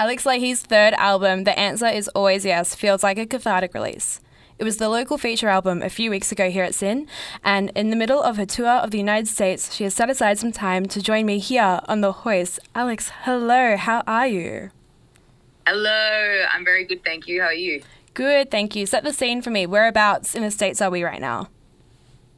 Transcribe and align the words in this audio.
Alex 0.00 0.24
Lahey's 0.24 0.62
third 0.62 0.94
album, 0.94 1.42
The 1.42 1.58
Answer 1.58 1.88
Is 1.88 2.06
Always 2.14 2.44
Yes, 2.44 2.72
feels 2.76 3.02
like 3.02 3.18
a 3.18 3.26
cathartic 3.26 3.74
release. 3.74 4.20
It 4.56 4.62
was 4.62 4.76
the 4.76 4.88
local 4.88 5.18
feature 5.18 5.48
album 5.48 5.82
a 5.82 5.90
few 5.90 6.08
weeks 6.08 6.30
ago 6.30 6.50
here 6.50 6.62
at 6.62 6.76
SYN, 6.76 7.08
and 7.42 7.72
in 7.74 7.90
the 7.90 7.96
middle 7.96 8.22
of 8.22 8.36
her 8.36 8.46
tour 8.46 8.68
of 8.68 8.92
the 8.92 8.98
United 8.98 9.26
States, 9.26 9.74
she 9.74 9.82
has 9.82 9.94
set 9.94 10.08
aside 10.08 10.38
some 10.38 10.52
time 10.52 10.86
to 10.86 11.02
join 11.02 11.26
me 11.26 11.40
here 11.40 11.80
on 11.88 12.00
the 12.00 12.12
hoist. 12.12 12.60
Alex, 12.76 13.10
hello, 13.22 13.76
how 13.76 14.04
are 14.06 14.28
you? 14.28 14.70
Hello, 15.66 16.44
I'm 16.48 16.64
very 16.64 16.84
good, 16.84 17.04
thank 17.04 17.26
you. 17.26 17.40
How 17.40 17.48
are 17.48 17.52
you? 17.52 17.82
Good, 18.14 18.52
thank 18.52 18.76
you. 18.76 18.86
Set 18.86 19.02
the 19.02 19.12
scene 19.12 19.42
for 19.42 19.50
me. 19.50 19.66
Whereabouts 19.66 20.36
in 20.36 20.42
the 20.42 20.52
States 20.52 20.80
are 20.80 20.90
we 20.90 21.02
right 21.02 21.20
now? 21.20 21.48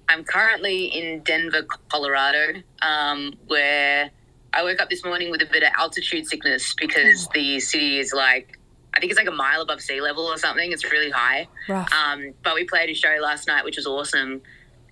I'm 0.09 0.25
currently 0.25 0.87
in 0.87 1.21
Denver, 1.25 1.67
Colorado, 1.91 2.63
um, 2.81 3.35
where 3.49 4.11
I 4.53 4.63
woke 4.63 4.81
up 4.81 4.91
this 4.91 5.05
morning 5.05 5.31
with 5.31 5.43
a 5.43 5.47
bit 5.47 5.63
of 5.63 5.71
altitude 5.77 6.27
sickness 6.27 6.75
because 6.75 7.27
oh. 7.27 7.31
the 7.35 7.61
city 7.61 7.99
is 7.99 8.13
like 8.13 8.59
I 8.93 8.99
think 8.99 9.13
it's 9.13 9.19
like 9.19 9.29
a 9.29 9.33
mile 9.33 9.63
above 9.63 9.81
sea 9.81 10.01
level 10.01 10.25
or 10.25 10.37
something. 10.37 10.73
It's 10.73 10.85
really 10.91 11.11
high. 11.11 11.47
Um, 11.69 12.35
but 12.43 12.55
we 12.55 12.65
played 12.65 12.91
a 12.91 12.95
show 12.95 13.17
last 13.23 13.47
night, 13.47 13.65
which 13.65 13.77
was 13.77 13.87
awesome. 13.87 14.43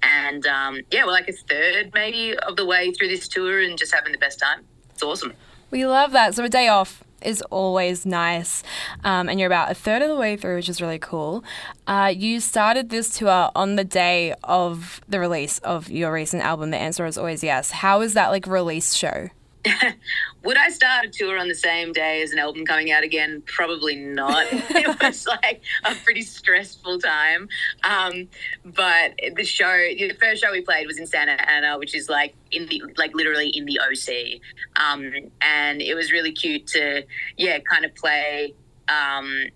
And 0.02 0.46
um, 0.46 0.80
yeah, 0.90 1.04
we're 1.04 1.12
like 1.12 1.28
a 1.28 1.32
third 1.32 1.90
maybe 1.94 2.36
of 2.38 2.56
the 2.56 2.64
way 2.64 2.92
through 2.92 3.08
this 3.08 3.26
tour 3.26 3.60
and 3.60 3.76
just 3.76 3.92
having 3.92 4.12
the 4.12 4.18
best 4.18 4.38
time. 4.38 4.64
It's 4.90 5.02
awesome. 5.02 5.34
We 5.70 5.84
love 5.86 6.12
that. 6.12 6.34
So 6.34 6.44
a 6.44 6.48
day 6.48 6.68
off 6.68 7.02
is 7.22 7.42
always 7.50 8.06
nice. 8.06 8.62
Um, 9.02 9.28
and 9.28 9.40
you're 9.40 9.48
about 9.48 9.72
a 9.72 9.74
third 9.74 10.02
of 10.02 10.08
the 10.08 10.16
way 10.16 10.36
through, 10.36 10.56
which 10.56 10.68
is 10.68 10.80
really 10.80 11.00
cool. 11.00 11.42
Uh, 11.86 12.12
you 12.16 12.38
started 12.38 12.90
this 12.90 13.18
tour 13.18 13.50
on 13.56 13.74
the 13.74 13.84
day 13.84 14.34
of 14.44 15.00
the 15.08 15.18
release 15.18 15.58
of 15.58 15.90
your 15.90 16.12
recent 16.12 16.44
album, 16.44 16.70
The 16.70 16.76
Answer 16.76 17.04
is 17.06 17.18
Always 17.18 17.42
Yes. 17.42 17.72
How 17.72 17.98
was 17.98 18.14
that 18.14 18.28
like 18.28 18.46
release 18.46 18.94
show? 18.94 19.30
Would 20.44 20.56
I 20.56 20.68
start 20.70 21.06
a 21.06 21.08
tour 21.08 21.38
on 21.38 21.48
the 21.48 21.54
same 21.54 21.92
day 21.92 22.22
as 22.22 22.32
an 22.32 22.38
album 22.38 22.64
coming 22.64 22.90
out 22.90 23.02
again? 23.02 23.42
Probably 23.46 23.96
not. 23.96 24.46
it 24.50 25.02
was 25.02 25.26
like 25.26 25.62
a 25.84 25.94
pretty 25.94 26.22
stressful 26.22 26.98
time. 27.00 27.48
Um, 27.84 28.28
but 28.64 29.18
the 29.34 29.44
show, 29.44 29.72
the 29.72 30.14
first 30.20 30.42
show 30.42 30.52
we 30.52 30.60
played 30.60 30.86
was 30.86 30.98
in 30.98 31.06
Santa 31.06 31.36
Ana, 31.50 31.78
which 31.78 31.94
is 31.94 32.08
like 32.08 32.34
in 32.50 32.66
the 32.66 32.82
like 32.96 33.14
literally 33.14 33.48
in 33.48 33.64
the 33.64 33.80
OC, 33.80 34.40
um, 34.82 35.12
and 35.40 35.82
it 35.82 35.94
was 35.94 36.12
really 36.12 36.32
cute 36.32 36.66
to 36.68 37.04
yeah 37.36 37.58
kind 37.60 37.84
of 37.84 37.94
play. 37.94 38.54
Um, 38.88 39.48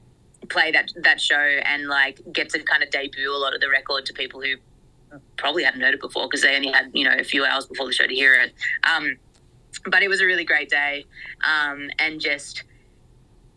play 0.48 0.72
that 0.72 0.92
that 1.02 1.20
show 1.20 1.36
and 1.36 1.86
like 1.86 2.20
get 2.32 2.50
to 2.50 2.58
kind 2.64 2.82
of 2.82 2.90
debut 2.90 3.32
a 3.32 3.38
lot 3.38 3.54
of 3.54 3.60
the 3.60 3.70
record 3.70 4.04
to 4.04 4.12
people 4.12 4.42
who 4.42 4.56
probably 5.36 5.64
hadn't 5.64 5.80
heard 5.80 5.94
it 5.94 6.00
before 6.00 6.26
because 6.26 6.42
they 6.42 6.54
only 6.54 6.70
had 6.70 6.90
you 6.92 7.04
know 7.04 7.14
a 7.18 7.24
few 7.24 7.44
hours 7.44 7.66
before 7.66 7.86
the 7.86 7.92
show 7.92 8.06
to 8.06 8.14
hear 8.14 8.34
it. 8.34 8.52
Um, 8.84 9.16
but 9.86 10.02
it 10.02 10.08
was 10.08 10.20
a 10.20 10.26
really 10.26 10.44
great 10.44 10.68
day. 10.68 11.04
Um, 11.44 11.90
and 11.98 12.20
just 12.20 12.64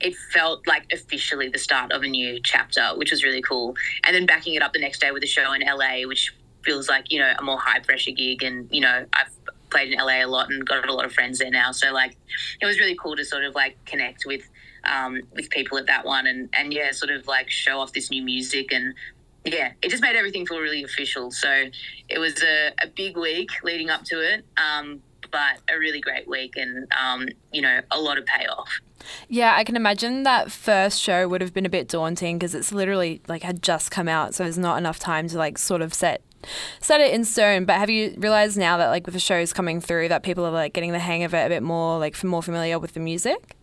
it 0.01 0.15
felt 0.33 0.67
like 0.67 0.85
officially 0.91 1.47
the 1.47 1.57
start 1.57 1.91
of 1.93 2.03
a 2.03 2.07
new 2.07 2.39
chapter 2.43 2.91
which 2.95 3.11
was 3.11 3.23
really 3.23 3.41
cool. 3.41 3.75
And 4.03 4.15
then 4.15 4.25
backing 4.25 4.55
it 4.55 4.61
up 4.61 4.73
the 4.73 4.79
next 4.79 4.99
day 4.99 5.11
with 5.11 5.23
a 5.23 5.27
show 5.27 5.53
in 5.53 5.61
la 5.61 6.07
which 6.07 6.35
feels 6.63 6.89
like 6.89 7.11
you 7.11 7.19
know 7.19 7.31
a 7.37 7.43
more 7.43 7.57
high 7.57 7.79
pressure 7.79 8.11
gig. 8.11 8.43
And 8.43 8.67
you 8.71 8.81
know 8.81 9.05
i've 9.13 9.31
played 9.69 9.91
in 9.91 9.99
la 9.99 10.07
a 10.07 10.25
lot 10.25 10.49
and 10.49 10.65
got 10.65 10.87
a 10.87 10.93
lot 10.93 11.05
of 11.05 11.13
friends 11.13 11.39
there 11.39 11.51
now. 11.51 11.71
So 11.71 11.91
like 11.93 12.17
it 12.61 12.65
was 12.65 12.79
really 12.79 12.95
cool 12.95 13.15
to 13.15 13.25
sort 13.25 13.43
of 13.43 13.55
like 13.55 13.77
connect 13.85 14.25
with 14.25 14.43
um, 14.83 15.21
with 15.33 15.49
people 15.49 15.77
at 15.77 15.87
that 15.87 16.05
one 16.05 16.27
and 16.27 16.49
and 16.53 16.73
yeah 16.73 16.91
sort 16.91 17.11
of 17.11 17.27
like 17.27 17.49
show 17.49 17.79
off 17.79 17.93
this 17.93 18.09
new 18.11 18.23
music. 18.23 18.71
And 18.71 18.93
yeah, 19.45 19.73
it 19.81 19.89
just 19.89 20.01
made 20.01 20.15
everything 20.15 20.45
feel 20.45 20.59
really 20.59 20.83
official. 20.83 21.31
So 21.31 21.65
it 22.09 22.19
was 22.19 22.41
a, 22.41 22.71
a 22.81 22.87
big 22.87 23.15
week 23.15 23.51
leading 23.63 23.89
up 23.89 24.03
to 24.05 24.19
it. 24.21 24.45
Um, 24.57 25.01
but 25.35 25.59
a 25.69 25.77
really 25.77 25.99
great 25.99 26.29
week 26.29 26.55
and, 26.55 26.87
um, 26.93 27.27
you 27.51 27.61
know, 27.61 27.81
a 27.91 27.99
lot 27.99 28.17
of 28.17 28.25
payoff. 28.25 28.69
Yeah, 29.27 29.53
I 29.53 29.65
can 29.65 29.75
imagine 29.75 30.23
that 30.23 30.49
first 30.49 31.01
show 31.01 31.27
would 31.27 31.41
have 31.41 31.53
been 31.53 31.65
a 31.65 31.69
bit 31.69 31.89
daunting 31.89 32.37
because 32.37 32.55
it's 32.55 32.71
literally 32.71 33.21
like 33.27 33.43
had 33.43 33.61
just 33.61 33.91
come 33.91 34.07
out, 34.07 34.33
so 34.33 34.43
there's 34.43 34.57
not 34.57 34.77
enough 34.77 34.97
time 34.97 35.27
to 35.27 35.37
like 35.37 35.57
sort 35.57 35.81
of 35.81 35.93
set 35.93 36.21
set 36.79 37.01
it 37.01 37.13
in 37.13 37.25
stone. 37.25 37.65
But 37.65 37.79
have 37.79 37.89
you 37.89 38.15
realized 38.17 38.57
now 38.57 38.77
that 38.77 38.87
like 38.87 39.05
with 39.05 39.13
the 39.13 39.19
shows 39.19 39.51
coming 39.51 39.81
through 39.81 40.07
that 40.07 40.23
people 40.23 40.45
are 40.45 40.51
like 40.51 40.71
getting 40.71 40.93
the 40.93 40.99
hang 40.99 41.23
of 41.23 41.33
it 41.33 41.45
a 41.45 41.49
bit 41.49 41.61
more, 41.61 41.99
like 41.99 42.23
more 42.23 42.41
familiar 42.41 42.79
with 42.79 42.93
the 42.93 43.01
music? 43.01 43.57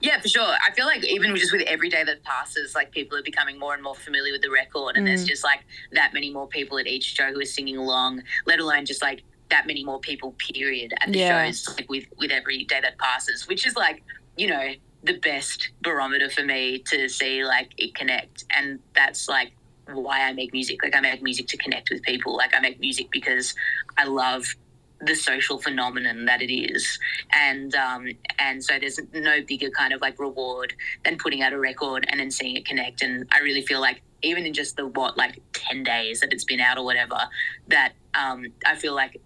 Yeah, 0.00 0.20
for 0.20 0.28
sure. 0.28 0.44
I 0.44 0.74
feel 0.74 0.84
like 0.84 1.02
even 1.06 1.34
just 1.36 1.52
with 1.52 1.62
every 1.62 1.88
day 1.88 2.04
that 2.04 2.22
passes, 2.22 2.74
like 2.74 2.92
people 2.92 3.16
are 3.16 3.22
becoming 3.22 3.58
more 3.58 3.72
and 3.72 3.82
more 3.82 3.94
familiar 3.94 4.32
with 4.32 4.42
the 4.42 4.50
record, 4.50 4.96
and 4.96 5.06
mm. 5.06 5.08
there's 5.08 5.24
just 5.24 5.42
like 5.42 5.64
that 5.92 6.12
many 6.12 6.30
more 6.30 6.46
people 6.46 6.76
at 6.76 6.86
each 6.86 7.14
show 7.14 7.32
who 7.32 7.40
are 7.40 7.46
singing 7.46 7.78
along. 7.78 8.22
Let 8.44 8.60
alone 8.60 8.84
just 8.84 9.00
like 9.00 9.22
that 9.54 9.66
many 9.66 9.84
more 9.84 10.00
people 10.00 10.30
period 10.38 10.92
at 11.00 11.12
the 11.12 11.18
yeah. 11.18 11.44
shows 11.44 11.68
like 11.76 11.88
with 11.88 12.06
with 12.18 12.30
every 12.30 12.64
day 12.64 12.80
that 12.80 12.98
passes 12.98 13.46
which 13.48 13.66
is 13.66 13.74
like 13.76 14.02
you 14.36 14.48
know 14.48 14.66
the 15.04 15.18
best 15.18 15.70
barometer 15.82 16.30
for 16.30 16.42
me 16.42 16.78
to 16.78 17.08
see 17.08 17.44
like 17.44 17.72
it 17.76 17.94
connect. 17.94 18.44
And 18.56 18.80
that's 18.94 19.28
like 19.28 19.52
why 19.92 20.22
I 20.22 20.32
make 20.32 20.52
music. 20.52 20.82
Like 20.82 20.96
I 20.96 21.00
make 21.00 21.22
music 21.22 21.46
to 21.48 21.56
connect 21.56 21.90
with 21.90 22.02
people. 22.02 22.36
Like 22.36 22.54
I 22.54 22.60
make 22.60 22.80
music 22.80 23.10
because 23.10 23.54
I 23.98 24.04
love 24.04 24.46
the 25.00 25.14
social 25.14 25.58
phenomenon 25.58 26.24
that 26.24 26.40
it 26.40 26.52
is. 26.52 26.98
And 27.34 27.74
um 27.74 28.08
and 28.38 28.64
so 28.64 28.78
there's 28.78 28.98
no 29.12 29.42
bigger 29.46 29.70
kind 29.70 29.92
of 29.92 30.00
like 30.00 30.18
reward 30.18 30.72
than 31.04 31.18
putting 31.18 31.42
out 31.42 31.52
a 31.52 31.58
record 31.58 32.06
and 32.08 32.18
then 32.18 32.30
seeing 32.30 32.56
it 32.56 32.64
connect. 32.64 33.02
And 33.02 33.26
I 33.30 33.40
really 33.40 33.62
feel 33.62 33.80
like 33.80 34.00
even 34.22 34.46
in 34.46 34.54
just 34.54 34.76
the 34.76 34.86
what 34.86 35.18
like 35.18 35.42
10 35.52 35.82
days 35.82 36.20
that 36.20 36.32
it's 36.32 36.44
been 36.44 36.60
out 36.60 36.78
or 36.78 36.84
whatever 36.84 37.18
that 37.68 37.92
um 38.14 38.46
I 38.64 38.74
feel 38.74 38.94
like 38.94 39.20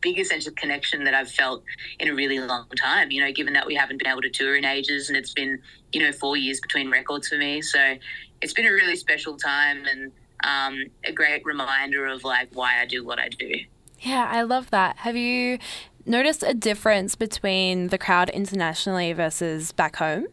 biggest 0.00 0.30
sense 0.30 0.46
of 0.46 0.54
connection 0.54 1.04
that 1.04 1.14
I've 1.14 1.30
felt 1.30 1.64
in 1.98 2.08
a 2.08 2.14
really 2.14 2.38
long 2.38 2.66
time, 2.76 3.10
you 3.10 3.24
know, 3.24 3.32
given 3.32 3.52
that 3.54 3.66
we 3.66 3.74
haven't 3.74 3.98
been 3.98 4.08
able 4.08 4.22
to 4.22 4.30
tour 4.30 4.56
in 4.56 4.64
ages 4.64 5.08
and 5.08 5.16
it's 5.16 5.32
been, 5.32 5.60
you 5.92 6.02
know, 6.02 6.12
four 6.12 6.36
years 6.36 6.60
between 6.60 6.90
records 6.90 7.28
for 7.28 7.36
me. 7.36 7.62
So 7.62 7.96
it's 8.42 8.52
been 8.52 8.66
a 8.66 8.72
really 8.72 8.96
special 8.96 9.36
time 9.36 9.84
and 9.86 10.12
um, 10.44 10.84
a 11.04 11.12
great 11.12 11.44
reminder 11.44 12.06
of 12.06 12.24
like 12.24 12.48
why 12.52 12.80
I 12.80 12.86
do 12.86 13.04
what 13.04 13.18
I 13.18 13.28
do. 13.28 13.54
Yeah, 14.00 14.28
I 14.30 14.42
love 14.42 14.70
that. 14.70 14.98
Have 14.98 15.16
you 15.16 15.58
noticed 16.04 16.42
a 16.42 16.54
difference 16.54 17.14
between 17.14 17.88
the 17.88 17.98
crowd 17.98 18.30
internationally 18.30 19.12
versus 19.12 19.72
back 19.72 19.96
home? 19.96 20.26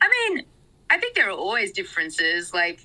I 0.00 0.08
mean, 0.08 0.44
I 0.90 0.98
think 0.98 1.14
there 1.14 1.28
are 1.28 1.36
always 1.36 1.72
differences. 1.72 2.52
Like, 2.52 2.84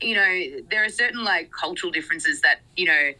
you 0.00 0.14
know, 0.14 0.62
there 0.70 0.84
are 0.84 0.88
certain 0.88 1.24
like 1.24 1.50
cultural 1.50 1.90
differences 1.90 2.40
that, 2.42 2.60
you 2.76 2.86
know, 2.86 3.12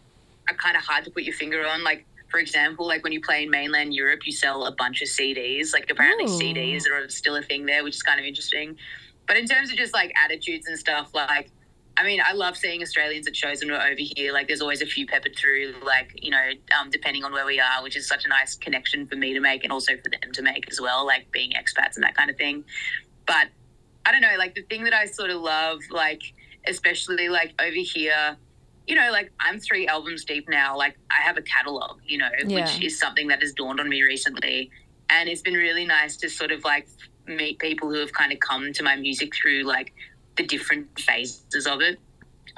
are 0.48 0.56
kind 0.56 0.76
of 0.76 0.82
hard 0.82 1.04
to 1.04 1.10
put 1.10 1.22
your 1.22 1.34
finger 1.34 1.66
on. 1.66 1.84
Like, 1.84 2.06
for 2.28 2.38
example, 2.38 2.86
like 2.86 3.04
when 3.04 3.12
you 3.12 3.20
play 3.20 3.44
in 3.44 3.50
mainland 3.50 3.94
Europe, 3.94 4.20
you 4.26 4.32
sell 4.32 4.66
a 4.66 4.72
bunch 4.72 5.02
of 5.02 5.08
CDs. 5.08 5.72
Like, 5.72 5.90
apparently, 5.90 6.24
Ooh. 6.26 6.38
CDs 6.38 6.84
are 6.90 7.08
still 7.08 7.36
a 7.36 7.42
thing 7.42 7.66
there, 7.66 7.84
which 7.84 7.94
is 7.94 8.02
kind 8.02 8.18
of 8.18 8.26
interesting. 8.26 8.76
But 9.26 9.36
in 9.36 9.46
terms 9.46 9.70
of 9.70 9.76
just 9.76 9.94
like 9.94 10.12
attitudes 10.22 10.66
and 10.66 10.78
stuff, 10.78 11.10
like, 11.14 11.50
I 11.96 12.02
mean, 12.02 12.20
I 12.24 12.32
love 12.32 12.56
seeing 12.56 12.82
Australians 12.82 13.28
at 13.28 13.36
shows 13.36 13.60
when 13.60 13.70
we're 13.70 13.80
over 13.80 13.94
here. 13.98 14.32
Like, 14.32 14.48
there's 14.48 14.60
always 14.60 14.82
a 14.82 14.86
few 14.86 15.06
peppered 15.06 15.36
through, 15.36 15.74
like, 15.84 16.10
you 16.20 16.30
know, 16.30 16.50
um, 16.78 16.90
depending 16.90 17.22
on 17.24 17.32
where 17.32 17.46
we 17.46 17.60
are, 17.60 17.82
which 17.82 17.96
is 17.96 18.08
such 18.08 18.24
a 18.24 18.28
nice 18.28 18.56
connection 18.56 19.06
for 19.06 19.14
me 19.14 19.32
to 19.32 19.40
make 19.40 19.62
and 19.62 19.72
also 19.72 19.92
for 20.02 20.10
them 20.10 20.32
to 20.32 20.42
make 20.42 20.68
as 20.70 20.80
well, 20.80 21.06
like 21.06 21.30
being 21.30 21.52
expats 21.52 21.94
and 21.94 22.02
that 22.02 22.16
kind 22.16 22.30
of 22.30 22.36
thing. 22.36 22.64
But 23.26 23.46
I 24.04 24.10
don't 24.10 24.22
know, 24.22 24.34
like, 24.36 24.56
the 24.56 24.62
thing 24.62 24.82
that 24.84 24.92
I 24.92 25.06
sort 25.06 25.30
of 25.30 25.40
love, 25.40 25.78
like, 25.90 26.22
especially 26.66 27.28
like 27.28 27.54
over 27.60 27.76
here, 27.76 28.36
you 28.86 28.94
know, 28.94 29.10
like 29.10 29.32
I'm 29.40 29.58
three 29.58 29.86
albums 29.86 30.24
deep 30.24 30.48
now. 30.48 30.76
Like 30.76 30.96
I 31.10 31.22
have 31.22 31.36
a 31.36 31.42
catalog, 31.42 32.00
you 32.06 32.18
know, 32.18 32.28
yeah. 32.46 32.60
which 32.60 32.82
is 32.84 32.98
something 32.98 33.28
that 33.28 33.40
has 33.40 33.52
dawned 33.52 33.80
on 33.80 33.88
me 33.88 34.02
recently. 34.02 34.70
And 35.10 35.28
it's 35.28 35.42
been 35.42 35.54
really 35.54 35.86
nice 35.86 36.16
to 36.18 36.28
sort 36.28 36.52
of 36.52 36.64
like 36.64 36.88
meet 37.26 37.58
people 37.58 37.90
who 37.90 37.98
have 37.98 38.12
kind 38.12 38.32
of 38.32 38.40
come 38.40 38.72
to 38.72 38.82
my 38.82 38.96
music 38.96 39.32
through 39.34 39.62
like 39.62 39.92
the 40.36 40.44
different 40.44 40.98
phases 41.00 41.66
of 41.66 41.80
it. 41.80 41.98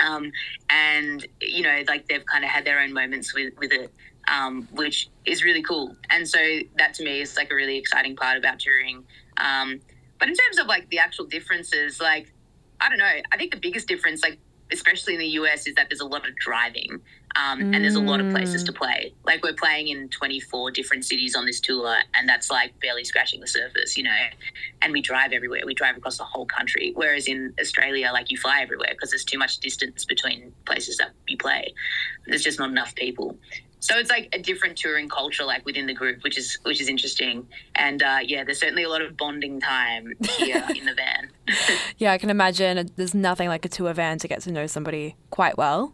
Um, 0.00 0.31
and, 0.69 1.26
you 1.41 1.62
know, 1.62 1.82
like 1.88 2.06
they've 2.09 2.26
kind 2.26 2.44
of 2.44 2.50
had 2.50 2.64
their 2.64 2.81
own 2.81 2.93
moments 2.93 3.34
with, 3.34 3.54
with 3.58 3.72
it, 3.72 3.93
um, 4.28 4.69
which 4.72 5.08
is 5.25 5.43
really 5.44 5.62
cool. 5.62 5.97
And 6.10 6.28
so 6.28 6.38
that 6.76 6.94
to 6.94 7.04
me 7.04 7.20
is 7.20 7.37
like 7.37 7.50
a 7.50 7.54
really 7.54 7.78
exciting 7.78 8.16
part 8.16 8.37
about 8.37 8.58
touring. 8.58 9.04
Um, 9.37 9.81
but 10.19 10.28
in 10.28 10.34
terms 10.34 10.58
of 10.58 10.67
like 10.67 10.88
the 10.90 10.99
actual 10.99 11.26
differences, 11.26 12.00
like, 12.00 12.32
I 12.81 12.88
don't 12.88 12.99
know, 12.99 13.05
I 13.05 13.37
think 13.37 13.52
the 13.52 13.61
biggest 13.61 13.88
difference, 13.88 14.23
like 14.23 14.38
especially 14.72 15.14
in 15.14 15.20
the 15.20 15.28
US, 15.40 15.66
is 15.66 15.74
that 15.74 15.88
there's 15.88 16.00
a 16.00 16.06
lot 16.06 16.28
of 16.28 16.34
driving 16.36 17.00
um, 17.36 17.60
mm. 17.60 17.74
and 17.74 17.84
there's 17.84 17.96
a 17.96 18.00
lot 18.00 18.20
of 18.20 18.30
places 18.30 18.62
to 18.64 18.72
mm. 18.72 18.76
play. 18.76 19.12
Like 19.24 19.42
we're 19.42 19.52
playing 19.52 19.88
in 19.88 20.08
24 20.08 20.70
different 20.70 21.04
cities 21.04 21.36
on 21.36 21.44
this 21.44 21.60
tour, 21.60 21.96
and 22.14 22.28
that's 22.28 22.50
like 22.50 22.78
barely 22.80 23.04
scratching 23.04 23.40
the 23.40 23.46
surface, 23.46 23.96
you 23.96 24.04
know. 24.04 24.16
And 24.82 24.92
we 24.92 25.02
drive 25.02 25.32
everywhere. 25.32 25.60
We 25.66 25.74
drive 25.74 25.96
across 25.96 26.18
the 26.18 26.24
whole 26.24 26.46
country. 26.46 26.92
Whereas 26.94 27.28
in 27.28 27.52
Australia, 27.60 28.10
like 28.12 28.30
you 28.30 28.38
fly 28.38 28.60
everywhere 28.62 28.90
because 28.92 29.10
there's 29.10 29.24
too 29.24 29.38
much 29.38 29.58
distance 29.58 30.04
between 30.04 30.52
places 30.64 30.96
that 30.96 31.10
you 31.28 31.36
play. 31.36 31.74
There's 32.26 32.42
just 32.42 32.58
not 32.58 32.70
enough 32.70 32.94
people. 32.94 33.36
So 33.81 33.96
it's 33.99 34.11
like 34.11 34.28
a 34.32 34.38
different 34.38 34.76
touring 34.76 35.08
culture, 35.08 35.44
like 35.44 35.64
within 35.64 35.87
the 35.87 35.94
group, 35.94 36.25
which 36.25 36.38
is 36.38 36.58
which 36.62 36.81
is 36.81 36.88
interesting. 36.88 37.46
And 37.75 38.02
uh, 38.02 38.19
yeah, 38.23 38.43
there's 38.43 38.58
certainly 38.58 38.84
a 38.84 38.88
lot 38.88 39.02
of 39.02 39.17
bonding 39.17 39.61
time 39.61 40.12
here 40.37 40.64
in 40.75 40.87
the 40.87 40.94
van. 40.94 41.31
yeah, 41.99 42.12
I 42.12 42.19
can 42.19 42.31
imagine. 42.31 42.90
There's 42.96 43.14
nothing 43.14 43.49
like 43.49 43.64
a 43.64 43.69
tour 43.69 43.93
van 43.93 44.19
to 44.19 44.28
get 44.28 44.43
to 44.43 44.52
know 44.52 44.67
somebody 44.67 45.17
quite 45.31 45.58
well. 45.58 45.93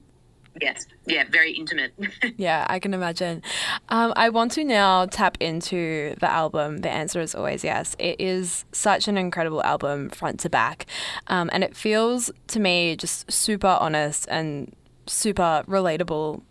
Yes. 0.61 0.87
Yeah. 1.07 1.25
Very 1.31 1.53
intimate. 1.53 1.93
yeah, 2.37 2.67
I 2.69 2.79
can 2.79 2.93
imagine. 2.93 3.43
Um, 3.89 4.13
I 4.17 4.29
want 4.29 4.53
to 4.53 4.65
now 4.65 5.07
tap 5.07 5.39
into 5.41 6.15
the 6.21 6.31
album. 6.31 6.79
The 6.79 6.91
answer 6.91 7.21
is 7.21 7.35
always 7.35 7.65
yes. 7.65 7.97
It 7.99 8.21
is 8.21 8.65
such 8.73 9.09
an 9.09 9.17
incredible 9.17 9.63
album, 9.65 10.11
front 10.11 10.41
to 10.41 10.51
back, 10.51 10.87
um, 11.29 11.49
and 11.53 11.65
it 11.65 11.75
feels 11.75 12.31
to 12.49 12.61
me 12.61 12.97
just 12.97 13.31
super 13.33 13.79
honest 13.81 14.27
and 14.31 14.75
super 15.07 15.65
relatable 15.67 16.43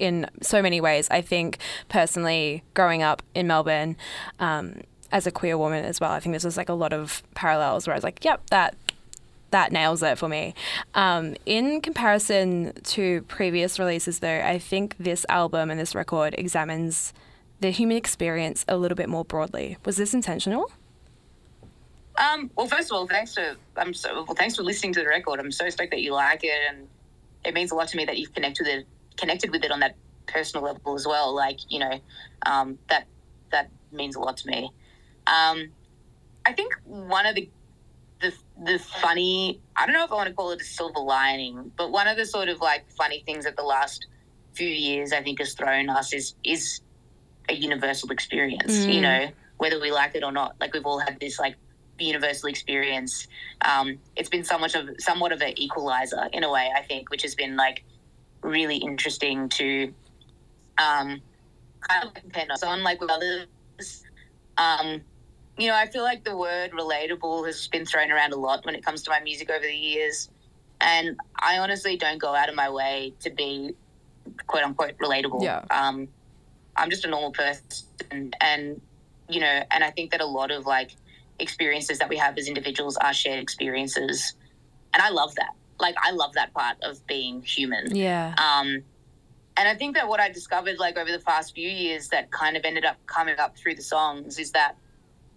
in 0.00 0.28
so 0.42 0.62
many 0.62 0.80
ways. 0.80 1.08
I 1.10 1.20
think 1.20 1.58
personally, 1.88 2.62
growing 2.74 3.02
up 3.02 3.22
in 3.34 3.46
Melbourne. 3.46 3.96
Um, 4.38 4.80
as 5.12 5.26
a 5.26 5.32
queer 5.32 5.58
woman 5.58 5.84
as 5.84 6.00
well, 6.00 6.12
I 6.12 6.20
think 6.20 6.34
this 6.34 6.44
is 6.44 6.56
like 6.56 6.68
a 6.68 6.74
lot 6.74 6.92
of 6.92 7.24
parallels 7.34 7.84
where 7.84 7.94
I 7.94 7.96
was 7.96 8.04
like, 8.04 8.24
yep, 8.24 8.48
that 8.50 8.76
that 9.50 9.72
nails 9.72 10.02
it 10.02 10.16
for 10.16 10.28
me. 10.28 10.54
Um, 10.94 11.34
in 11.44 11.80
comparison 11.80 12.72
to 12.84 13.22
previous 13.22 13.80
releases, 13.80 14.20
though, 14.20 14.40
I 14.40 14.58
think 14.58 14.94
this 14.98 15.26
album 15.28 15.70
and 15.70 15.80
this 15.80 15.94
record 15.94 16.34
examines 16.38 17.12
the 17.60 17.70
human 17.70 17.96
experience 17.96 18.64
a 18.68 18.76
little 18.76 18.96
bit 18.96 19.08
more 19.08 19.24
broadly. 19.24 19.76
Was 19.84 19.96
this 19.96 20.14
intentional? 20.14 20.70
Um, 22.16 22.50
well, 22.56 22.66
first 22.66 22.90
of 22.90 22.96
all, 22.96 23.06
thanks 23.06 23.34
for 23.34 23.56
I'm 23.76 23.94
so 23.94 24.24
well, 24.24 24.36
thanks 24.36 24.56
for 24.56 24.62
listening 24.62 24.92
to 24.94 25.00
the 25.00 25.06
record. 25.06 25.40
I'm 25.40 25.52
so 25.52 25.68
stoked 25.70 25.90
that 25.90 26.00
you 26.00 26.12
like 26.12 26.44
it, 26.44 26.58
and 26.68 26.86
it 27.44 27.54
means 27.54 27.70
a 27.70 27.74
lot 27.74 27.88
to 27.88 27.96
me 27.96 28.04
that 28.04 28.18
you've 28.18 28.34
connected 28.34 28.66
with 28.66 28.80
it, 28.80 28.86
connected 29.20 29.50
with 29.50 29.64
it 29.64 29.70
on 29.70 29.80
that 29.80 29.96
personal 30.26 30.64
level 30.64 30.94
as 30.94 31.06
well. 31.06 31.34
Like 31.34 31.58
you 31.68 31.78
know, 31.78 32.00
um, 32.46 32.78
that 32.88 33.06
that 33.50 33.70
means 33.92 34.16
a 34.16 34.20
lot 34.20 34.36
to 34.38 34.48
me. 34.48 34.70
Um, 35.26 35.70
I 36.46 36.52
think 36.52 36.74
one 36.84 37.26
of 37.26 37.34
the 37.34 37.48
the 38.20 38.32
the 38.64 38.78
funny 38.78 39.60
I 39.76 39.86
don't 39.86 39.94
know 39.94 40.04
if 40.04 40.12
I 40.12 40.14
want 40.14 40.28
to 40.28 40.34
call 40.34 40.50
it 40.50 40.60
a 40.60 40.64
silver 40.64 41.00
lining, 41.00 41.72
but 41.76 41.90
one 41.90 42.08
of 42.08 42.16
the 42.16 42.26
sort 42.26 42.48
of 42.48 42.60
like 42.60 42.90
funny 42.96 43.22
things 43.26 43.44
that 43.44 43.56
the 43.56 43.62
last 43.62 44.06
few 44.52 44.68
years 44.68 45.12
I 45.12 45.22
think 45.22 45.38
has 45.38 45.54
thrown 45.54 45.88
us 45.88 46.12
is 46.12 46.34
is 46.44 46.80
a 47.48 47.54
universal 47.54 48.10
experience. 48.10 48.84
Mm. 48.84 48.94
You 48.94 49.00
know, 49.00 49.28
whether 49.58 49.80
we 49.80 49.90
like 49.90 50.14
it 50.14 50.24
or 50.24 50.32
not. 50.32 50.56
Like 50.60 50.72
we've 50.72 50.86
all 50.86 50.98
had 50.98 51.20
this 51.20 51.38
like 51.38 51.56
universal 51.98 52.48
experience. 52.48 53.26
Um, 53.62 53.98
it's 54.16 54.28
been 54.28 54.44
so 54.44 54.58
much 54.58 54.74
of 54.74 54.88
somewhat 54.98 55.32
of 55.32 55.42
an 55.42 55.58
equalizer 55.58 56.28
in 56.32 56.44
a 56.44 56.50
way, 56.50 56.70
I 56.74 56.82
think, 56.82 57.10
which 57.10 57.22
has 57.22 57.34
been 57.34 57.56
like 57.56 57.84
really 58.42 58.76
interesting 58.76 59.48
to 59.50 59.92
um, 60.78 61.20
kind 61.80 62.04
of 62.04 62.14
compare 62.14 62.46
notes 62.46 62.62
on 62.62 62.82
like 62.82 63.00
with 63.00 63.10
others. 63.10 63.46
Um, 64.58 65.02
you 65.58 65.68
know, 65.68 65.74
I 65.74 65.86
feel 65.86 66.02
like 66.02 66.24
the 66.24 66.36
word 66.36 66.72
relatable 66.72 67.46
has 67.46 67.68
been 67.68 67.84
thrown 67.84 68.10
around 68.10 68.32
a 68.32 68.36
lot 68.36 68.64
when 68.64 68.74
it 68.74 68.84
comes 68.84 69.02
to 69.02 69.10
my 69.10 69.20
music 69.20 69.50
over 69.50 69.64
the 69.64 69.74
years. 69.74 70.30
And 70.80 71.18
I 71.38 71.58
honestly 71.58 71.96
don't 71.96 72.18
go 72.18 72.34
out 72.34 72.48
of 72.48 72.54
my 72.54 72.70
way 72.70 73.12
to 73.20 73.30
be 73.30 73.74
quote 74.46 74.62
unquote 74.62 74.96
relatable. 74.98 75.42
Yeah. 75.42 75.64
Um, 75.70 76.08
I'm 76.76 76.88
just 76.90 77.04
a 77.04 77.08
normal 77.08 77.32
person. 77.32 78.32
And, 78.40 78.80
you 79.28 79.40
know, 79.40 79.62
and 79.70 79.84
I 79.84 79.90
think 79.90 80.12
that 80.12 80.20
a 80.20 80.26
lot 80.26 80.50
of 80.50 80.64
like 80.64 80.92
experiences 81.38 81.98
that 81.98 82.08
we 82.08 82.16
have 82.16 82.38
as 82.38 82.48
individuals 82.48 82.96
are 82.96 83.12
shared 83.12 83.38
experiences. 83.38 84.34
And 84.94 85.02
I 85.02 85.10
love 85.10 85.34
that. 85.34 85.54
Like, 85.80 85.94
I 86.02 86.10
love 86.12 86.34
that 86.34 86.52
part 86.52 86.76
of 86.82 87.06
being 87.06 87.42
human. 87.42 87.94
Yeah. 87.94 88.34
Um, 88.38 88.82
and 89.56 89.68
I 89.68 89.74
think 89.74 89.96
that 89.96 90.08
what 90.08 90.20
I 90.20 90.30
discovered 90.30 90.78
like 90.78 90.96
over 90.96 91.10
the 91.10 91.18
past 91.18 91.54
few 91.54 91.68
years 91.68 92.08
that 92.08 92.30
kind 92.30 92.56
of 92.56 92.64
ended 92.64 92.84
up 92.84 92.96
coming 93.06 93.38
up 93.38 93.56
through 93.56 93.74
the 93.74 93.82
songs 93.82 94.38
is 94.38 94.52
that 94.52 94.76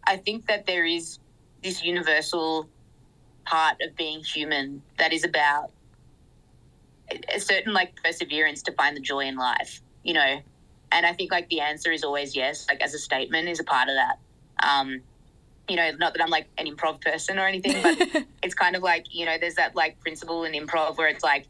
I 0.06 0.18
think 0.18 0.48
that 0.48 0.66
there 0.66 0.86
is 0.86 1.20
this 1.62 1.84
universal 1.84 2.70
part 3.46 3.82
of 3.82 3.96
being 3.96 4.22
human 4.22 4.82
that 4.98 5.12
is 5.14 5.24
about 5.24 5.72
a 7.34 7.40
certain 7.40 7.74
like 7.74 8.02
perseverance 8.02 8.62
to 8.64 8.72
find 8.74 8.96
the 8.96 9.02
joy 9.02 9.26
in 9.26 9.36
life, 9.36 9.82
you 10.04 10.14
know. 10.14 10.42
And 10.92 11.06
I 11.06 11.14
think 11.14 11.32
like 11.32 11.50
the 11.50 11.60
answer 11.60 11.92
is 11.92 12.04
always 12.04 12.36
yes, 12.36 12.66
like 12.70 12.82
as 12.82 12.94
a 12.94 13.00
statement 13.00 13.50
is 13.50 13.60
a 13.60 13.64
part 13.64 13.90
of 13.90 13.96
that. 13.96 14.20
Um, 14.66 15.02
you 15.68 15.76
know, 15.76 15.92
not 15.98 16.14
that 16.14 16.22
I'm 16.22 16.30
like 16.30 16.48
an 16.58 16.68
improv 16.68 17.02
person 17.02 17.40
or 17.40 17.48
anything, 17.48 17.82
but 17.82 18.26
it's 18.44 18.54
kind 18.54 18.76
of 18.76 18.84
like, 18.84 19.06
you 19.12 19.26
know, 19.26 19.38
there's 19.40 19.56
that 19.56 19.76
like 19.76 20.00
principle 20.00 20.44
in 20.44 20.54
improv 20.54 20.98
where 20.98 21.08
it's 21.08 21.24
like 21.24 21.48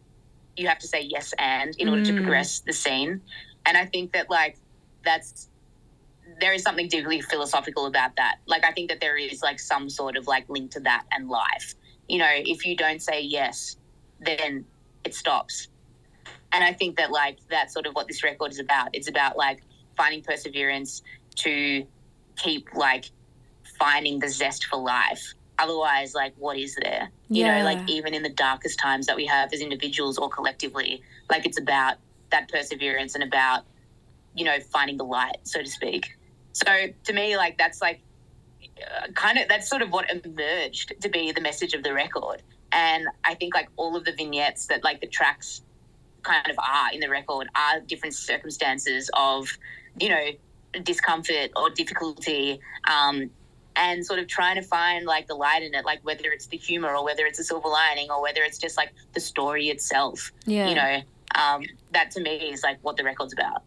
you 0.56 0.68
have 0.68 0.80
to 0.80 0.88
say 0.88 1.02
yes 1.02 1.34
and 1.40 1.76
in 1.78 1.90
order 1.90 2.04
mm. 2.04 2.08
to 2.08 2.14
progress 2.14 2.60
the 2.60 2.74
scene. 2.74 3.22
And 3.66 3.78
I 3.78 3.86
think 3.86 4.14
that 4.14 4.30
like 4.30 4.58
that's 5.04 5.50
there 6.40 6.54
is 6.54 6.64
something 6.64 6.88
deeply 6.88 7.22
philosophical 7.22 7.86
about 7.86 8.16
that. 8.16 8.38
Like 8.46 8.66
I 8.66 8.72
think 8.72 8.90
that 8.90 9.02
there 9.02 9.18
is 9.18 9.42
like 9.42 9.60
some 9.60 9.90
sort 9.90 10.16
of 10.16 10.28
like 10.28 10.48
link 10.50 10.72
to 10.72 10.80
that 10.82 11.06
and 11.12 11.30
life. 11.30 11.76
You 12.08 12.20
know, 12.20 12.30
if 12.30 12.66
you 12.66 12.76
don't 12.76 13.02
say 13.02 13.22
yes, 13.22 13.78
then 14.20 14.66
it 15.04 15.16
stops. 15.16 15.68
And 16.52 16.64
I 16.64 16.74
think 16.74 16.98
that 16.98 17.12
like 17.12 17.40
that's 17.50 17.74
sort 17.74 17.88
of 17.88 17.94
what 17.94 18.08
this 18.08 18.24
record 18.24 18.52
is 18.52 18.60
about. 18.60 18.90
It's 18.94 19.08
about 19.08 19.38
like 19.38 19.64
finding 19.98 20.22
perseverance 20.22 21.02
to 21.38 21.86
keep 22.36 22.68
like 22.76 23.12
finding 23.78 24.20
the 24.20 24.30
zest 24.30 24.66
for 24.66 24.78
life. 24.78 25.34
Otherwise, 25.60 26.16
like 26.16 26.34
what 26.38 26.58
is 26.58 26.76
there? 26.82 27.10
You 27.30 27.46
yeah. 27.46 27.60
know, 27.60 27.66
like 27.66 27.90
even 27.90 28.14
in 28.14 28.24
the 28.24 28.30
darkest 28.30 28.80
times 28.80 29.06
that 29.06 29.16
we 29.16 29.26
have 29.28 29.54
as 29.54 29.62
individuals 29.62 30.18
or 30.18 30.30
collectively, 30.30 31.02
like 31.30 31.46
it's 31.46 31.60
about 31.60 31.96
that 32.32 32.50
perseverance 32.52 33.16
and 33.16 33.24
about 33.24 33.64
you 34.36 34.46
know 34.46 34.60
finding 34.72 34.98
the 34.98 35.06
light 35.06 35.38
so 35.44 35.62
to 35.62 35.70
speak 35.70 36.18
so 36.54 36.66
to 37.04 37.14
me, 37.14 37.36
like 37.36 37.58
that's 37.58 37.82
like 37.82 38.00
uh, 38.80 39.12
kind 39.14 39.38
of 39.38 39.50
that's 39.50 39.68
sort 39.68 39.82
of 39.82 39.92
what 39.92 40.10
emerged 40.10 40.94
to 41.02 41.10
be 41.10 41.32
the 41.32 41.42
message 41.42 41.74
of 41.74 41.84
the 41.84 41.94
record. 41.94 42.42
And 42.72 43.08
I 43.24 43.34
think 43.36 43.54
like 43.54 43.70
all 43.76 43.96
of 43.96 44.06
the 44.06 44.14
vignettes 44.14 44.68
that 44.68 44.84
like 44.84 45.02
the 45.02 45.08
tracks 45.08 45.62
kind 46.22 46.48
of 46.50 46.58
are 46.58 46.94
in 46.94 47.00
the 47.00 47.10
record 47.10 47.50
are 47.56 47.82
different 47.82 48.16
circumstances 48.16 49.10
of, 49.14 49.50
you 50.00 50.10
know, 50.10 50.28
discomfort 50.84 51.52
or 51.56 51.70
difficulty. 51.72 52.60
Um, 52.88 53.30
and 53.76 54.06
sort 54.06 54.20
of 54.20 54.28
trying 54.28 54.56
to 54.56 54.62
find 54.62 55.06
like 55.06 55.28
the 55.28 55.36
light 55.36 55.64
in 55.64 55.74
it, 55.74 55.86
like 55.86 56.00
whether 56.04 56.32
it's 56.32 56.48
the 56.48 56.58
humor 56.58 56.96
or 56.96 57.04
whether 57.04 57.26
it's 57.26 57.40
a 57.40 57.44
silver 57.44 57.68
lining 57.68 58.10
or 58.10 58.22
whether 58.22 58.42
it's 58.42 58.58
just 58.58 58.78
like 58.78 58.94
the 59.14 59.20
story 59.20 59.70
itself. 59.70 60.32
Yeah. 60.46 60.70
You 60.70 60.76
know, 60.76 61.02
um, 61.36 61.64
that 61.92 62.12
to 62.12 62.22
me 62.22 62.52
is 62.52 62.64
like 62.64 62.78
what 62.82 62.98
the 62.98 63.04
record's 63.04 63.34
about. 63.34 63.64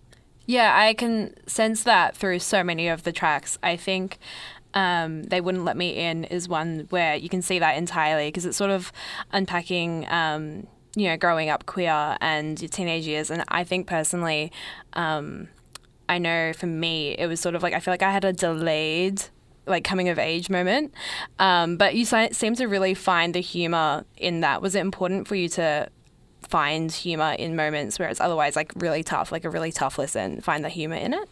Yeah, 0.46 0.76
I 0.76 0.94
can 0.94 1.34
sense 1.48 1.82
that 1.82 2.16
through 2.16 2.38
so 2.38 2.62
many 2.62 2.88
of 2.88 3.02
the 3.02 3.12
tracks. 3.12 3.58
I 3.62 3.76
think 3.76 4.18
um, 4.74 5.24
They 5.24 5.40
Wouldn't 5.40 5.64
Let 5.64 5.76
Me 5.76 5.90
In 5.96 6.24
is 6.24 6.48
one 6.48 6.86
where 6.90 7.16
you 7.16 7.28
can 7.28 7.42
see 7.42 7.58
that 7.58 7.76
entirely 7.76 8.28
because 8.28 8.46
it's 8.46 8.56
sort 8.56 8.70
of 8.70 8.92
unpacking. 9.32 10.08
Um, 10.08 10.66
you 10.94 11.10
know, 11.10 11.16
growing 11.18 11.50
up 11.50 11.66
queer 11.66 12.16
and 12.22 12.58
your 12.58 12.70
teenage 12.70 13.06
years, 13.06 13.30
and 13.30 13.44
I 13.48 13.64
think 13.64 13.86
personally, 13.86 14.50
um, 14.94 15.48
I 16.08 16.16
know 16.16 16.54
for 16.54 16.66
me, 16.66 17.14
it 17.18 17.26
was 17.26 17.38
sort 17.38 17.54
of 17.54 17.62
like 17.62 17.74
I 17.74 17.80
feel 17.80 17.92
like 17.92 18.02
I 18.02 18.10
had 18.10 18.24
a 18.24 18.32
delayed 18.32 19.24
like 19.66 19.84
coming 19.84 20.08
of 20.08 20.18
age 20.18 20.48
moment. 20.48 20.94
Um, 21.38 21.76
but 21.76 21.94
you 21.94 22.04
seem 22.04 22.54
to 22.54 22.66
really 22.66 22.94
find 22.94 23.34
the 23.34 23.40
humor 23.40 24.04
in 24.16 24.40
that. 24.40 24.62
Was 24.62 24.74
it 24.74 24.80
important 24.80 25.28
for 25.28 25.34
you 25.34 25.48
to 25.50 25.88
find 26.48 26.92
humor 26.92 27.34
in 27.38 27.56
moments 27.56 27.98
where 27.98 28.08
it's 28.08 28.20
otherwise 28.20 28.56
like 28.56 28.72
really 28.76 29.02
tough, 29.02 29.32
like 29.32 29.44
a 29.44 29.50
really 29.50 29.72
tough 29.72 29.98
listen, 29.98 30.40
find 30.40 30.64
the 30.64 30.68
humor 30.68 30.96
in 30.96 31.14
it? 31.14 31.28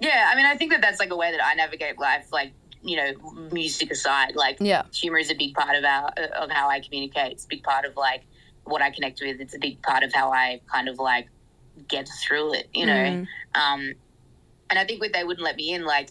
Yeah, 0.00 0.30
I 0.30 0.36
mean, 0.36 0.46
I 0.46 0.56
think 0.56 0.72
that 0.72 0.80
that's 0.80 1.00
like 1.00 1.10
a 1.10 1.16
way 1.16 1.30
that 1.30 1.44
I 1.44 1.54
navigate 1.54 1.98
life. 1.98 2.26
Like, 2.30 2.52
you 2.82 2.96
know, 2.96 3.12
music 3.50 3.90
aside, 3.90 4.36
like, 4.36 4.58
yeah, 4.60 4.82
humor 4.92 5.18
is 5.18 5.30
a 5.30 5.34
big 5.34 5.54
part 5.54 5.74
of 5.74 5.84
our 5.84 6.10
of 6.36 6.50
how 6.50 6.68
I 6.68 6.80
communicate. 6.80 7.32
It's 7.32 7.44
a 7.44 7.48
big 7.48 7.62
part 7.62 7.84
of 7.84 7.96
like 7.96 8.24
what 8.64 8.82
I 8.82 8.90
connect 8.90 9.20
with. 9.20 9.40
It's 9.40 9.54
a 9.54 9.58
big 9.58 9.80
part 9.82 10.02
of 10.02 10.12
how 10.12 10.32
I 10.32 10.60
kind 10.70 10.88
of 10.88 10.98
like 10.98 11.28
get 11.88 12.08
through 12.22 12.54
it. 12.54 12.68
You 12.74 12.86
know, 12.86 12.92
mm. 12.92 13.26
um, 13.54 13.94
and 14.68 14.78
I 14.78 14.84
think 14.84 15.00
what 15.00 15.12
they 15.12 15.24
wouldn't 15.24 15.44
let 15.44 15.56
me 15.56 15.72
in, 15.72 15.84
like 15.84 16.10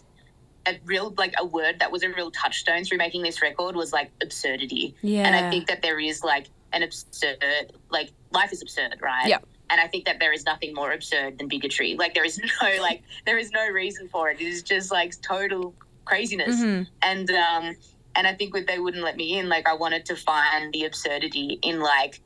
a 0.66 0.78
real 0.84 1.14
like 1.16 1.34
a 1.38 1.44
word 1.44 1.78
that 1.78 1.90
was 1.90 2.02
a 2.02 2.08
real 2.10 2.30
touchstone 2.30 2.84
through 2.84 2.98
making 2.98 3.22
this 3.22 3.42
record 3.42 3.76
was 3.76 3.92
like 3.92 4.10
absurdity. 4.22 4.94
Yeah, 5.02 5.26
and 5.26 5.34
I 5.34 5.50
think 5.50 5.66
that 5.68 5.82
there 5.82 5.98
is 5.98 6.22
like 6.22 6.46
an 6.72 6.82
absurd 6.82 7.72
like 7.90 8.10
life 8.32 8.52
is 8.52 8.62
absurd 8.62 8.96
right? 9.00 9.28
Yeah. 9.28 9.38
And 9.68 9.80
i 9.80 9.88
think 9.88 10.04
that 10.04 10.20
there 10.20 10.32
is 10.32 10.44
nothing 10.44 10.74
more 10.74 10.92
absurd 10.92 11.38
than 11.38 11.48
bigotry. 11.48 11.96
Like 11.96 12.14
there 12.14 12.24
is 12.24 12.38
no 12.62 12.82
like 12.82 13.02
there 13.24 13.38
is 13.38 13.50
no 13.50 13.68
reason 13.68 14.08
for 14.08 14.30
it. 14.30 14.40
It 14.40 14.46
is 14.46 14.62
just 14.62 14.90
like 14.90 15.20
total 15.22 15.74
craziness. 16.04 16.56
Mm-hmm. 16.56 16.82
and 17.02 17.30
um 17.30 17.76
and 18.16 18.26
i 18.26 18.32
think 18.32 18.54
what 18.54 18.66
they 18.66 18.78
wouldn't 18.78 19.04
let 19.04 19.16
me 19.16 19.38
in 19.38 19.48
like 19.48 19.68
i 19.68 19.74
wanted 19.74 20.04
to 20.06 20.16
find 20.16 20.72
the 20.72 20.84
absurdity 20.84 21.58
in 21.62 21.80
like 21.80 22.20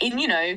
in 0.00 0.18
you 0.18 0.28
know 0.28 0.56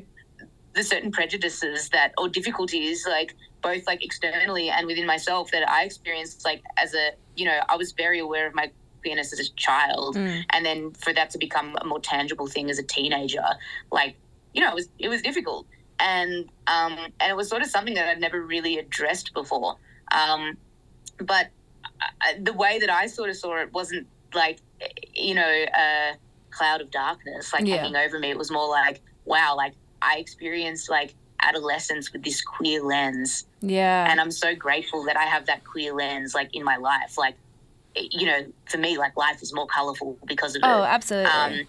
the 0.74 0.84
certain 0.84 1.12
prejudices 1.12 1.89
that 1.89 2.13
or 2.17 2.29
difficulties 2.29 3.06
like 3.08 3.36
both 3.61 3.85
like 3.87 4.03
externally 4.03 4.69
and 4.69 4.87
within 4.87 5.05
myself 5.05 5.51
that 5.51 5.67
i 5.69 5.83
experienced 5.83 6.45
like 6.45 6.61
as 6.77 6.93
a 6.93 7.11
you 7.35 7.45
know 7.45 7.59
i 7.69 7.75
was 7.75 7.91
very 7.91 8.19
aware 8.19 8.47
of 8.47 8.53
my 8.53 8.71
queerness 9.07 9.31
as 9.33 9.39
a 9.39 9.49
child, 9.53 10.15
mm. 10.15 10.43
and 10.51 10.65
then 10.65 10.91
for 10.91 11.13
that 11.13 11.29
to 11.31 11.37
become 11.37 11.75
a 11.81 11.85
more 11.85 11.99
tangible 11.99 12.47
thing 12.47 12.69
as 12.69 12.79
a 12.79 12.83
teenager, 12.83 13.45
like 13.91 14.17
you 14.53 14.61
know, 14.61 14.69
it 14.69 14.75
was 14.75 14.89
it 14.99 15.09
was 15.09 15.21
difficult, 15.21 15.65
and 15.99 16.49
um, 16.67 16.97
and 17.19 17.29
it 17.29 17.35
was 17.35 17.47
sort 17.47 17.61
of 17.61 17.69
something 17.69 17.93
that 17.95 18.07
I'd 18.07 18.19
never 18.19 18.41
really 18.41 18.77
addressed 18.77 19.33
before. 19.33 19.75
Um, 20.11 20.57
but 21.19 21.47
I, 22.01 22.31
uh, 22.31 22.33
the 22.41 22.53
way 22.53 22.79
that 22.79 22.89
I 22.89 23.07
sort 23.07 23.29
of 23.29 23.37
saw 23.37 23.57
it 23.61 23.71
wasn't 23.73 24.07
like 24.33 24.59
you 25.13 25.35
know 25.35 25.47
a 25.47 26.13
cloud 26.51 26.81
of 26.81 26.91
darkness 26.91 27.53
like 27.53 27.65
yeah. 27.65 27.77
hanging 27.77 27.95
over 27.95 28.19
me. 28.19 28.29
It 28.29 28.37
was 28.37 28.51
more 28.51 28.67
like 28.67 29.01
wow, 29.25 29.55
like 29.55 29.73
I 30.01 30.17
experienced 30.17 30.89
like 30.89 31.15
adolescence 31.41 32.12
with 32.12 32.24
this 32.24 32.41
queer 32.41 32.82
lens 32.84 33.46
Yeah. 33.62 34.10
and 34.10 34.20
I'm 34.20 34.32
so 34.32 34.56
grateful 34.56 35.03
that 35.06 35.17
I 35.17 35.24
have 35.24 35.46
that 35.46 35.63
queer 35.63 35.94
lens 35.94 36.34
like 36.34 36.50
in 36.53 36.63
my 36.63 36.77
life. 36.77 37.17
Like, 37.17 37.36
you 37.96 38.25
know, 38.27 38.46
for 38.65 38.77
me, 38.77 38.98
like 38.98 39.15
life 39.17 39.41
is 39.41 39.53
more 39.53 39.67
colorful 39.67 40.17
because 40.25 40.56
of 40.56 40.62
oh, 40.63 40.84
it. 40.84 40.88
absolutely. 40.88 41.32
Um, 41.32 41.67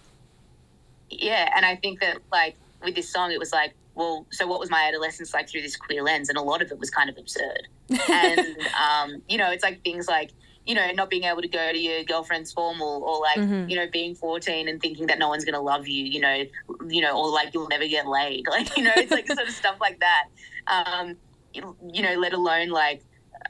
yeah, 1.10 1.50
and 1.56 1.64
I 1.64 1.76
think 1.76 2.00
that 2.00 2.18
like 2.32 2.56
with 2.82 2.94
this 2.94 3.08
song, 3.08 3.32
it 3.32 3.38
was 3.38 3.52
like, 3.52 3.74
well, 3.94 4.26
so 4.30 4.46
what 4.46 4.60
was 4.60 4.70
my 4.70 4.84
adolescence 4.86 5.34
like 5.34 5.48
through 5.48 5.62
this 5.62 5.76
queer 5.76 6.02
lens? 6.02 6.28
And 6.28 6.38
a 6.38 6.42
lot 6.42 6.62
of 6.62 6.70
it 6.70 6.78
was 6.78 6.90
kind 6.90 7.10
of 7.10 7.18
absurd. 7.18 7.66
and 8.10 8.56
um, 8.78 9.22
you 9.28 9.38
know, 9.38 9.50
it's 9.50 9.62
like 9.62 9.82
things 9.82 10.06
like 10.06 10.30
you 10.68 10.74
know 10.74 10.90
not 10.92 11.08
being 11.08 11.24
able 11.24 11.40
to 11.40 11.48
go 11.48 11.72
to 11.72 11.78
your 11.78 12.04
girlfriend's 12.04 12.52
formal, 12.52 13.02
or 13.02 13.20
like 13.20 13.38
Mhm. 13.40 13.70
you 13.70 13.76
know 13.76 13.86
being 13.90 14.14
fourteen 14.14 14.68
and 14.68 14.80
thinking 14.80 15.06
that 15.06 15.18
no 15.18 15.28
one's 15.28 15.44
gonna 15.44 15.60
love 15.62 15.88
you, 15.88 16.04
you 16.04 16.20
know, 16.20 16.44
you 16.88 17.00
know, 17.00 17.18
or 17.18 17.28
like 17.30 17.54
you'll 17.54 17.68
never 17.68 17.88
get 17.88 18.06
laid, 18.06 18.46
like 18.50 18.76
you 18.76 18.82
know, 18.84 18.92
it's 18.94 19.10
like 19.10 19.26
sort 19.26 19.48
of 19.48 19.54
stuff 19.54 19.78
like 19.80 19.98
that. 20.00 20.24
Um, 20.66 21.16
you, 21.54 21.74
you 21.92 22.02
know, 22.02 22.14
let 22.20 22.34
alone 22.34 22.68
like 22.68 23.02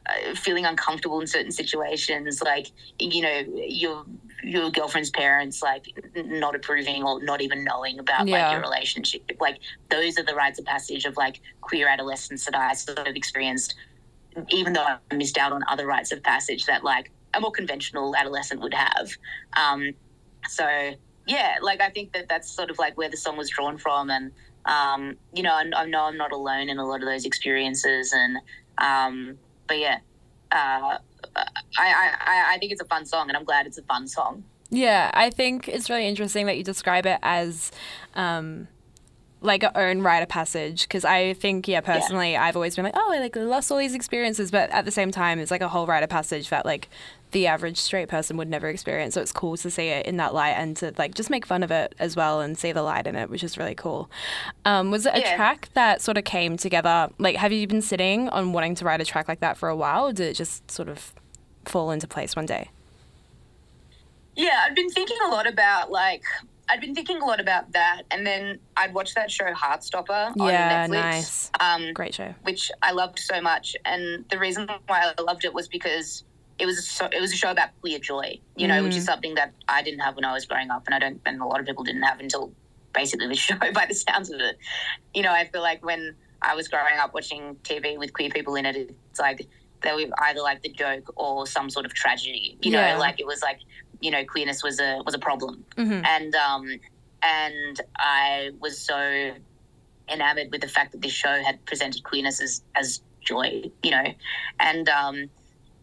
uh, 0.09 0.35
feeling 0.37 0.65
uncomfortable 0.65 1.21
in 1.21 1.27
certain 1.27 1.51
situations, 1.51 2.41
like 2.41 2.69
you 3.01 3.21
know 3.23 3.43
your 3.67 4.05
your 4.45 4.71
girlfriend's 4.71 5.11
parents 5.11 5.61
like 5.61 5.87
not 6.15 6.55
approving 6.55 7.03
or 7.03 7.21
not 7.25 7.41
even 7.41 7.65
knowing 7.65 7.99
about 7.99 8.29
Yeah. 8.29 8.39
like 8.45 8.53
your 8.53 8.61
relationship. 8.61 9.23
Like 9.41 9.59
those 9.91 10.17
are 10.21 10.23
the 10.23 10.37
rites 10.37 10.61
of 10.61 10.65
passage 10.65 11.05
of 11.05 11.17
like 11.17 11.41
queer 11.63 11.89
adolescence 11.89 12.45
that 12.45 12.55
I 12.55 12.75
sort 12.75 13.01
of 13.09 13.17
experienced, 13.17 13.75
even 14.51 14.73
though 14.73 14.85
I 14.85 15.15
missed 15.15 15.39
out 15.39 15.53
on 15.53 15.63
other 15.69 15.87
rites 15.87 16.13
of 16.13 16.23
passage 16.23 16.67
that 16.67 16.85
like 16.85 17.11
a 17.35 17.41
more 17.41 17.51
conventional 17.51 18.15
adolescent 18.17 18.61
would 18.61 18.75
have. 18.75 19.11
Um, 19.57 19.93
so 20.49 20.93
yeah, 21.27 21.57
like 21.61 21.81
I 21.81 21.91
think 21.91 22.13
that 22.13 22.29
that's 22.29 22.51
sort 22.51 22.71
of 22.71 22.79
like 22.79 22.97
where 22.97 23.11
the 23.11 23.17
song 23.17 23.37
was 23.37 23.51
drawn 23.51 23.79
from, 23.79 24.11
and 24.11 24.33
um, 24.65 25.17
you 25.35 25.43
know, 25.43 25.53
I, 25.53 25.65
I 25.77 25.87
know 25.87 26.05
I'm 26.05 26.17
not 26.17 26.33
alone 26.33 26.69
in 26.69 26.79
a 26.79 26.87
lot 26.87 27.03
of 27.03 27.07
those 27.07 27.25
experiences, 27.25 28.13
and 28.13 28.39
um, 28.79 29.39
but 29.67 29.79
yeah, 29.79 29.99
uh, 30.53 30.99
I, 31.37 31.45
I 31.79 32.45
I 32.55 32.59
think 32.59 32.73
it's 32.73 32.81
a 32.81 32.87
fun 32.87 33.05
song, 33.05 33.29
and 33.29 33.37
I'm 33.37 33.45
glad 33.45 33.67
it's 33.67 33.79
a 33.79 33.83
fun 33.83 34.09
song. 34.09 34.45
Yeah, 34.71 35.11
I 35.15 35.31
think 35.31 35.69
it's 35.69 35.89
really 35.89 36.07
interesting 36.07 36.47
that 36.47 36.57
you 36.57 36.65
describe 36.65 37.07
it 37.07 37.19
as 37.23 37.73
um, 38.15 38.69
like 39.41 39.63
a 39.63 39.79
own 39.79 40.03
rite 40.03 40.23
of 40.23 40.29
passage 40.29 40.83
because 40.83 41.05
I 41.05 41.33
think, 41.35 41.69
yeah, 41.69 41.81
personally, 41.81 42.37
I've 42.37 42.57
always 42.57 42.75
been 42.75 42.85
like, 42.85 42.97
oh, 42.97 43.13
I 43.13 43.21
like 43.21 43.37
lost 43.37 43.71
all 43.71 43.79
these 43.79 43.95
experiences, 43.95 44.51
but 44.51 44.69
at 44.71 44.85
the 44.85 44.91
same 44.91 45.11
time, 45.13 45.39
it's 45.39 45.51
like 45.51 45.61
a 45.61 45.69
whole 45.69 45.87
rite 45.87 46.03
of 46.03 46.09
passage 46.11 46.49
that 46.51 46.67
like 46.67 46.89
the 47.31 47.47
average 47.47 47.77
straight 47.79 48.09
person 48.09 48.37
would 48.37 48.49
never 48.49 48.69
experience. 48.69 49.15
So 49.15 49.21
it's 49.21 49.31
cool 49.33 49.57
to 49.59 49.71
see 49.71 49.89
it 49.89 50.07
in 50.07 50.17
that 50.17 50.35
light 50.35 50.53
and 50.55 50.77
to 50.79 50.93
like 50.99 51.15
just 51.15 51.31
make 51.31 51.47
fun 51.47 51.63
of 51.63 51.71
it 51.71 51.95
as 51.99 52.17
well 52.17 52.41
and 52.41 52.59
see 52.59 52.73
the 52.73 52.83
light 52.83 53.07
in 53.07 53.15
it, 53.15 53.31
which 53.31 53.45
is 53.45 53.57
really 53.57 53.75
cool. 53.77 54.11
Um, 54.65 54.91
was 54.91 55.07
it 55.07 55.15
a 55.15 55.21
Yeah. 55.21 55.37
track 55.37 55.69
that 55.75 56.01
sort 56.03 56.19
of 56.19 56.25
came 56.25 56.57
together? 56.57 57.09
Like, 57.19 57.37
have 57.37 57.53
you 57.53 57.67
been 57.69 57.83
sitting 57.83 58.29
on 58.31 58.53
wanting 58.53 58.75
to 58.77 58.85
write 58.85 59.01
a 59.01 59.05
track 59.05 59.29
like 59.29 59.41
that 59.41 59.57
for 59.57 59.69
a 59.69 59.77
while, 59.77 60.07
or 60.09 60.13
did 60.13 60.27
it 60.27 60.35
just 60.35 60.69
sort 60.71 60.89
of 60.89 61.13
fall 61.65 61.91
into 61.91 62.09
place 62.09 62.35
one 62.35 62.47
day? 62.47 62.71
Yeah, 64.35 64.65
I've 64.67 64.75
been 64.75 64.91
thinking 64.91 65.17
a 65.27 65.29
lot 65.29 65.47
about 65.47 65.91
like 65.91 66.23
I'd 66.71 66.81
been 66.81 66.95
thinking 66.95 67.21
a 67.23 67.25
lot 67.25 67.41
about 67.41 67.73
that, 67.73 68.03
and 68.11 68.27
then 68.27 68.59
I'd 68.77 68.93
watched 68.95 69.15
that 69.15 69.31
show 69.31 69.53
Heartstopper 69.53 70.29
on 70.29 70.35
Yeah, 70.37 70.87
Netflix. 70.87 70.91
nice. 70.91 71.51
Um, 71.61 71.93
Great 71.95 72.15
show. 72.15 72.35
which 72.43 72.71
I 72.83 72.93
loved 72.93 73.19
so 73.19 73.41
much. 73.41 73.75
And 73.85 74.25
the 74.31 74.39
reason 74.39 74.69
why 74.87 75.13
I 75.19 75.23
loved 75.23 75.45
it 75.45 75.55
was 75.55 75.69
because 75.69 76.25
it 76.59 76.67
was 76.67 76.79
a 76.79 76.83
so, 76.83 77.07
it 77.13 77.21
was 77.21 77.33
a 77.33 77.37
show 77.37 77.51
about 77.51 77.71
queer 77.81 77.99
joy, 77.99 78.39
you 78.57 78.67
know, 78.69 78.83
which 78.83 78.97
is 78.97 79.05
something 79.05 79.35
that 79.37 79.53
I 79.69 79.83
didn't 79.83 80.01
have 80.01 80.17
when 80.17 80.25
I 80.25 80.33
was 80.33 80.45
growing 80.45 80.71
up, 80.71 80.83
and 80.87 80.95
I 80.95 80.99
don't, 80.99 81.21
and 81.25 81.41
a 81.41 81.47
lot 81.47 81.61
of 81.61 81.67
people 81.67 81.85
didn't 81.85 82.03
have 82.03 82.21
until 82.21 82.53
basically 82.93 83.29
the 83.29 83.35
show. 83.47 83.57
By 83.73 83.87
the 83.89 83.95
sounds 83.95 84.31
of 84.31 84.41
it, 84.41 84.59
you 85.15 85.23
know, 85.23 85.33
I 85.33 85.47
feel 85.47 85.63
like 85.63 85.85
when 85.85 86.17
I 86.43 86.55
was 86.55 86.69
growing 86.69 86.99
up 86.99 87.15
watching 87.15 87.57
TV 87.63 87.99
with 87.99 88.13
queer 88.13 88.31
people 88.31 88.57
in 88.57 88.67
it, 88.67 88.77
it's 88.77 89.19
like 89.21 89.47
they 89.83 89.93
were 89.95 90.11
either 90.23 90.41
like 90.41 90.61
the 90.63 90.71
joke 90.71 91.05
or 91.17 91.47
some 91.47 91.71
sort 91.71 91.87
of 91.87 91.95
tragedy, 91.95 92.59
you 92.61 92.73
Yeah. 92.73 92.95
know, 92.95 92.99
like 92.99 93.21
it 93.21 93.27
was 93.27 93.41
like 93.43 93.61
you 94.01 94.11
know 94.11 94.25
queerness 94.25 94.63
was 94.63 94.79
a 94.81 95.01
was 95.05 95.15
a 95.15 95.19
problem 95.19 95.65
Mhm. 95.77 96.05
and 96.07 96.35
um 96.35 96.67
and 97.23 97.81
I 97.99 98.51
was 98.61 98.81
so 98.85 99.33
enamored 100.11 100.49
with 100.53 100.61
the 100.61 100.69
fact 100.69 100.93
that 100.93 101.03
this 101.03 101.13
show 101.13 101.43
had 101.43 101.65
presented 101.67 102.03
queerness 102.05 102.41
as, 102.41 102.63
as 102.77 103.03
joy, 103.27 103.63
you 103.83 103.91
know, 103.91 104.05
and 104.61 104.89
um 104.89 105.31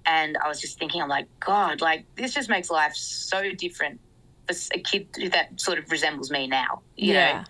and 0.07 0.37
I 0.43 0.47
was 0.47 0.61
just 0.61 0.77
thinking, 0.79 1.01
I'm 1.01 1.09
like, 1.09 1.27
God, 1.45 1.81
like 1.81 2.05
this 2.15 2.33
just 2.33 2.49
makes 2.49 2.69
life 2.69 2.93
so 2.95 3.51
different 3.51 3.99
for 4.47 4.55
a 4.73 4.79
kid 4.79 5.09
that 5.31 5.59
sort 5.59 5.79
of 5.79 5.89
resembles 5.91 6.29
me 6.31 6.47
now, 6.47 6.83
you 6.95 7.13
Yeah. 7.13 7.37
know, 7.39 7.43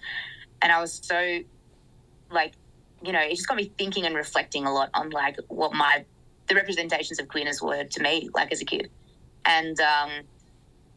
and 0.62 0.72
I 0.72 0.80
was 0.80 1.00
so 1.04 1.40
like, 2.32 2.54
you 3.04 3.12
know, 3.12 3.20
it 3.22 3.36
just 3.36 3.48
got 3.48 3.58
me 3.58 3.72
thinking 3.78 4.06
and 4.06 4.16
reflecting 4.16 4.66
a 4.66 4.74
lot 4.74 4.90
on 4.96 5.10
like 5.12 5.36
what 5.50 5.74
my 5.74 6.06
the 6.48 6.56
representations 6.56 7.20
of 7.20 7.28
queerness 7.28 7.62
were 7.62 7.84
to 7.84 8.02
me, 8.02 8.30
like 8.34 8.52
as 8.52 8.62
a 8.62 8.66
kid, 8.66 8.90
and 9.46 9.80
um 9.80 10.12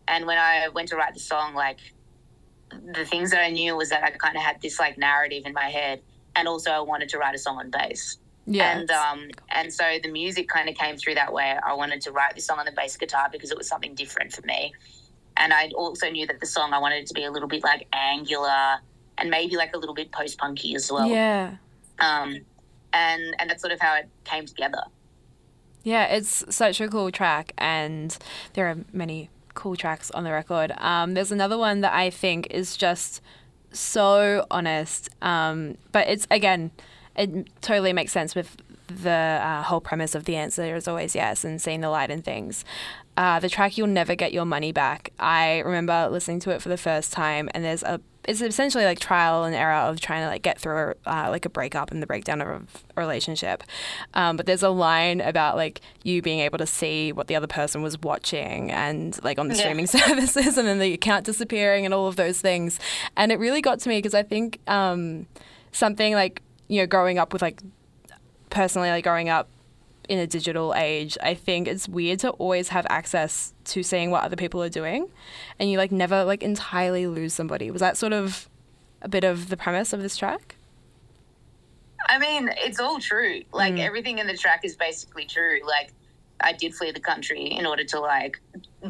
and 0.08 0.26
when 0.26 0.38
I 0.38 0.68
went 0.68 0.88
to 0.88 0.96
write 0.96 1.14
the 1.14 1.20
song, 1.20 1.54
like 1.54 1.78
the 2.70 3.04
things 3.04 3.30
that 3.30 3.40
I 3.42 3.50
knew 3.50 3.76
was 3.76 3.90
that 3.90 4.02
I 4.02 4.10
kind 4.10 4.36
of 4.36 4.42
had 4.42 4.60
this 4.60 4.78
like 4.78 4.98
narrative 4.98 5.44
in 5.46 5.52
my 5.52 5.68
head, 5.68 6.02
and 6.36 6.48
also 6.48 6.70
I 6.70 6.80
wanted 6.80 7.08
to 7.10 7.18
write 7.18 7.34
a 7.34 7.38
song 7.38 7.58
on 7.58 7.70
bass. 7.70 8.18
Yeah. 8.46 8.78
And 8.78 8.90
um, 8.90 9.28
and 9.50 9.72
so 9.72 9.84
the 10.02 10.10
music 10.10 10.48
kind 10.48 10.68
of 10.68 10.74
came 10.74 10.96
through 10.96 11.14
that 11.16 11.32
way. 11.32 11.56
I 11.64 11.74
wanted 11.74 12.00
to 12.02 12.12
write 12.12 12.34
this 12.34 12.46
song 12.46 12.58
on 12.58 12.64
the 12.64 12.72
bass 12.72 12.96
guitar 12.96 13.28
because 13.30 13.50
it 13.50 13.58
was 13.58 13.68
something 13.68 13.94
different 13.94 14.32
for 14.32 14.42
me. 14.42 14.72
And 15.36 15.52
I 15.52 15.70
also 15.76 16.10
knew 16.10 16.26
that 16.26 16.40
the 16.40 16.46
song 16.46 16.72
I 16.72 16.78
wanted 16.78 17.02
it 17.02 17.06
to 17.08 17.14
be 17.14 17.24
a 17.24 17.30
little 17.30 17.48
bit 17.48 17.62
like 17.62 17.86
angular 17.92 18.78
and 19.18 19.30
maybe 19.30 19.56
like 19.56 19.74
a 19.74 19.78
little 19.78 19.94
bit 19.94 20.10
post 20.10 20.38
punky 20.38 20.74
as 20.74 20.90
well. 20.90 21.06
yeah. 21.08 21.56
Um, 22.00 22.38
and 22.92 23.34
and 23.38 23.50
that's 23.50 23.60
sort 23.60 23.72
of 23.72 23.80
how 23.80 23.96
it 23.96 24.08
came 24.24 24.46
together. 24.46 24.82
Yeah, 25.84 26.04
it's 26.06 26.44
such 26.54 26.80
a 26.80 26.88
cool 26.88 27.10
track, 27.10 27.52
and 27.56 28.16
there 28.54 28.66
are 28.66 28.76
many 28.92 29.30
cool 29.58 29.74
tracks 29.74 30.10
on 30.12 30.22
the 30.22 30.30
record. 30.30 30.72
Um, 30.78 31.14
there's 31.14 31.32
another 31.32 31.58
one 31.58 31.80
that 31.80 31.92
I 31.92 32.10
think 32.10 32.46
is 32.50 32.76
just 32.76 33.20
so 33.72 34.46
honest, 34.52 35.10
um, 35.20 35.76
but 35.90 36.06
it's 36.08 36.28
again, 36.30 36.70
it 37.16 37.48
totally 37.60 37.92
makes 37.92 38.12
sense 38.12 38.36
with 38.36 38.56
the 38.86 39.10
uh, 39.42 39.62
whole 39.62 39.80
premise 39.80 40.14
of 40.14 40.24
the 40.24 40.36
answer 40.36 40.76
is 40.76 40.86
always 40.86 41.14
yes 41.14 41.44
and 41.44 41.60
seeing 41.60 41.80
the 41.80 41.90
light 41.90 42.08
in 42.08 42.22
things. 42.22 42.64
Uh, 43.16 43.40
the 43.40 43.48
track 43.48 43.76
"You'll 43.76 43.88
Never 43.88 44.14
Get 44.14 44.32
Your 44.32 44.44
Money 44.44 44.70
Back." 44.70 45.12
I 45.18 45.58
remember 45.58 46.08
listening 46.08 46.38
to 46.40 46.50
it 46.50 46.62
for 46.62 46.68
the 46.68 46.78
first 46.78 47.12
time, 47.12 47.50
and 47.52 47.64
there's 47.64 47.82
a 47.82 48.00
it's 48.28 48.42
essentially 48.42 48.84
like 48.84 49.00
trial 49.00 49.44
and 49.44 49.54
error 49.54 49.72
of 49.72 49.98
trying 50.00 50.22
to 50.22 50.26
like 50.28 50.42
get 50.42 50.60
through 50.60 50.92
uh, 51.06 51.26
like 51.30 51.44
a 51.46 51.48
breakup 51.48 51.90
and 51.90 52.02
the 52.02 52.06
breakdown 52.06 52.40
of 52.42 52.48
a 52.48 52.62
relationship. 53.00 53.64
Um, 54.12 54.36
but 54.36 54.44
there's 54.46 54.62
a 54.62 54.68
line 54.68 55.20
about 55.22 55.56
like 55.56 55.80
you 56.04 56.20
being 56.22 56.40
able 56.40 56.58
to 56.58 56.66
see 56.66 57.10
what 57.10 57.26
the 57.28 57.34
other 57.36 57.46
person 57.46 57.80
was 57.82 57.98
watching 58.00 58.70
and 58.70 59.18
like 59.24 59.38
on 59.38 59.48
the 59.48 59.54
Yeah. 59.54 59.60
streaming 59.60 59.86
services, 59.98 60.58
and 60.58 60.68
then 60.68 60.78
the 60.78 60.92
account 60.92 61.24
disappearing 61.24 61.84
and 61.86 61.94
all 61.94 62.06
of 62.06 62.16
those 62.16 62.40
things. 62.40 62.78
And 63.16 63.32
it 63.32 63.38
really 63.38 63.62
got 63.62 63.80
to 63.80 63.88
me 63.88 63.96
because 63.98 64.14
I 64.14 64.22
think 64.22 64.60
um, 64.68 65.26
something 65.72 66.12
like 66.14 66.42
you 66.68 66.80
know 66.82 66.86
growing 66.86 67.18
up 67.18 67.32
with 67.32 67.40
like 67.40 67.62
personally 68.50 68.90
like 68.90 69.04
growing 69.04 69.28
up 69.30 69.48
in 70.08 70.18
a 70.18 70.26
digital 70.26 70.74
age, 70.74 71.16
I 71.22 71.34
think 71.34 71.68
it's 71.68 71.88
weird 71.88 72.18
to 72.20 72.30
always 72.30 72.68
have 72.68 72.86
access 72.88 73.52
to 73.66 73.82
seeing 73.82 74.10
what 74.10 74.24
other 74.24 74.36
people 74.36 74.62
are 74.62 74.68
doing, 74.70 75.08
and 75.58 75.70
you 75.70 75.76
like 75.78 75.92
never 75.92 76.24
like 76.24 76.42
entirely 76.42 77.06
lose 77.06 77.34
somebody. 77.34 77.70
Was 77.70 77.80
that 77.80 77.96
sort 77.96 78.12
of 78.12 78.48
a 79.02 79.08
bit 79.08 79.24
of 79.24 79.48
the 79.48 79.56
premise 79.56 79.92
of 79.92 80.00
this 80.02 80.16
track? 80.16 80.56
I 82.08 82.18
mean, 82.18 82.50
it's 82.58 82.80
all 82.80 82.98
true. 83.00 83.42
Like 83.52 83.74
Mm. 83.74 83.80
everything 83.80 84.18
in 84.18 84.26
the 84.26 84.36
track 84.36 84.64
is 84.64 84.76
basically 84.76 85.26
true. 85.26 85.60
Like 85.66 85.92
I 86.40 86.52
did 86.52 86.74
flee 86.74 86.90
the 86.92 87.00
country 87.00 87.44
in 87.46 87.66
order 87.66 87.84
to 87.84 88.00
like 88.00 88.40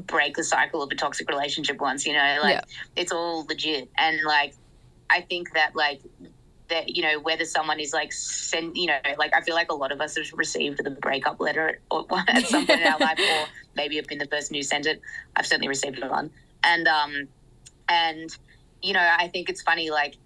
break 0.07 0.37
the 0.37 0.45
cycle 0.45 0.83
of 0.83 0.91
a 0.91 0.95
toxic 0.95 1.29
relationship 1.29 1.81
once, 1.81 2.07
you 2.07 2.13
know, 2.13 2.39
like 2.43 2.57
Yeah. 2.57 2.63
it's 2.97 3.11
all 3.11 3.45
legit. 3.47 3.91
And 3.97 4.21
like 4.25 4.55
I 5.11 5.23
think 5.23 5.53
that 5.55 5.75
like 5.75 6.01
that 6.69 6.95
you 6.95 7.03
know 7.03 7.19
whether 7.21 7.45
someone 7.45 7.81
is 7.81 7.93
like 7.93 8.13
send 8.13 8.77
you 8.77 8.87
know 8.87 8.99
like 9.19 9.35
I 9.35 9.41
feel 9.41 9.55
like 9.55 9.71
a 9.71 9.75
lot 9.75 9.93
of 9.93 10.01
us 10.01 10.17
have 10.17 10.27
received 10.35 10.83
the 10.83 10.91
breakup 10.91 11.41
letter 11.41 11.81
at, 11.93 12.29
at 12.29 12.47
some 12.47 12.67
point 12.67 12.81
in 12.83 12.87
our 12.87 12.99
life 12.99 13.19
or 13.19 13.47
maybe 13.77 13.97
have 13.97 14.07
been 14.07 14.19
the 14.19 14.27
person 14.27 14.55
who 14.55 14.63
sent 14.63 14.87
it. 14.87 15.01
I've 15.37 15.47
certainly 15.47 15.69
received 15.69 16.03
one. 16.03 16.31
And 16.63 16.87
um 16.89 17.29
and 17.89 18.31
you 18.83 18.93
know 18.93 19.09
I 19.19 19.29
think 19.29 19.49
it's 19.49 19.63
funny 19.63 19.91
like 19.91 20.17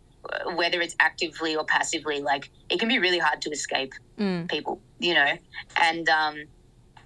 whether 0.54 0.80
it's 0.80 0.94
actively 1.00 1.56
or 1.56 1.64
passively 1.64 2.20
like 2.22 2.48
it 2.70 2.78
can 2.78 2.88
be 2.88 2.98
really 2.98 3.18
hard 3.18 3.42
to 3.42 3.50
escape 3.50 3.92
Mm. 4.18 4.46
people 4.48 4.78
you 5.00 5.14
know 5.14 5.32
and 5.76 6.06
um 6.10 6.36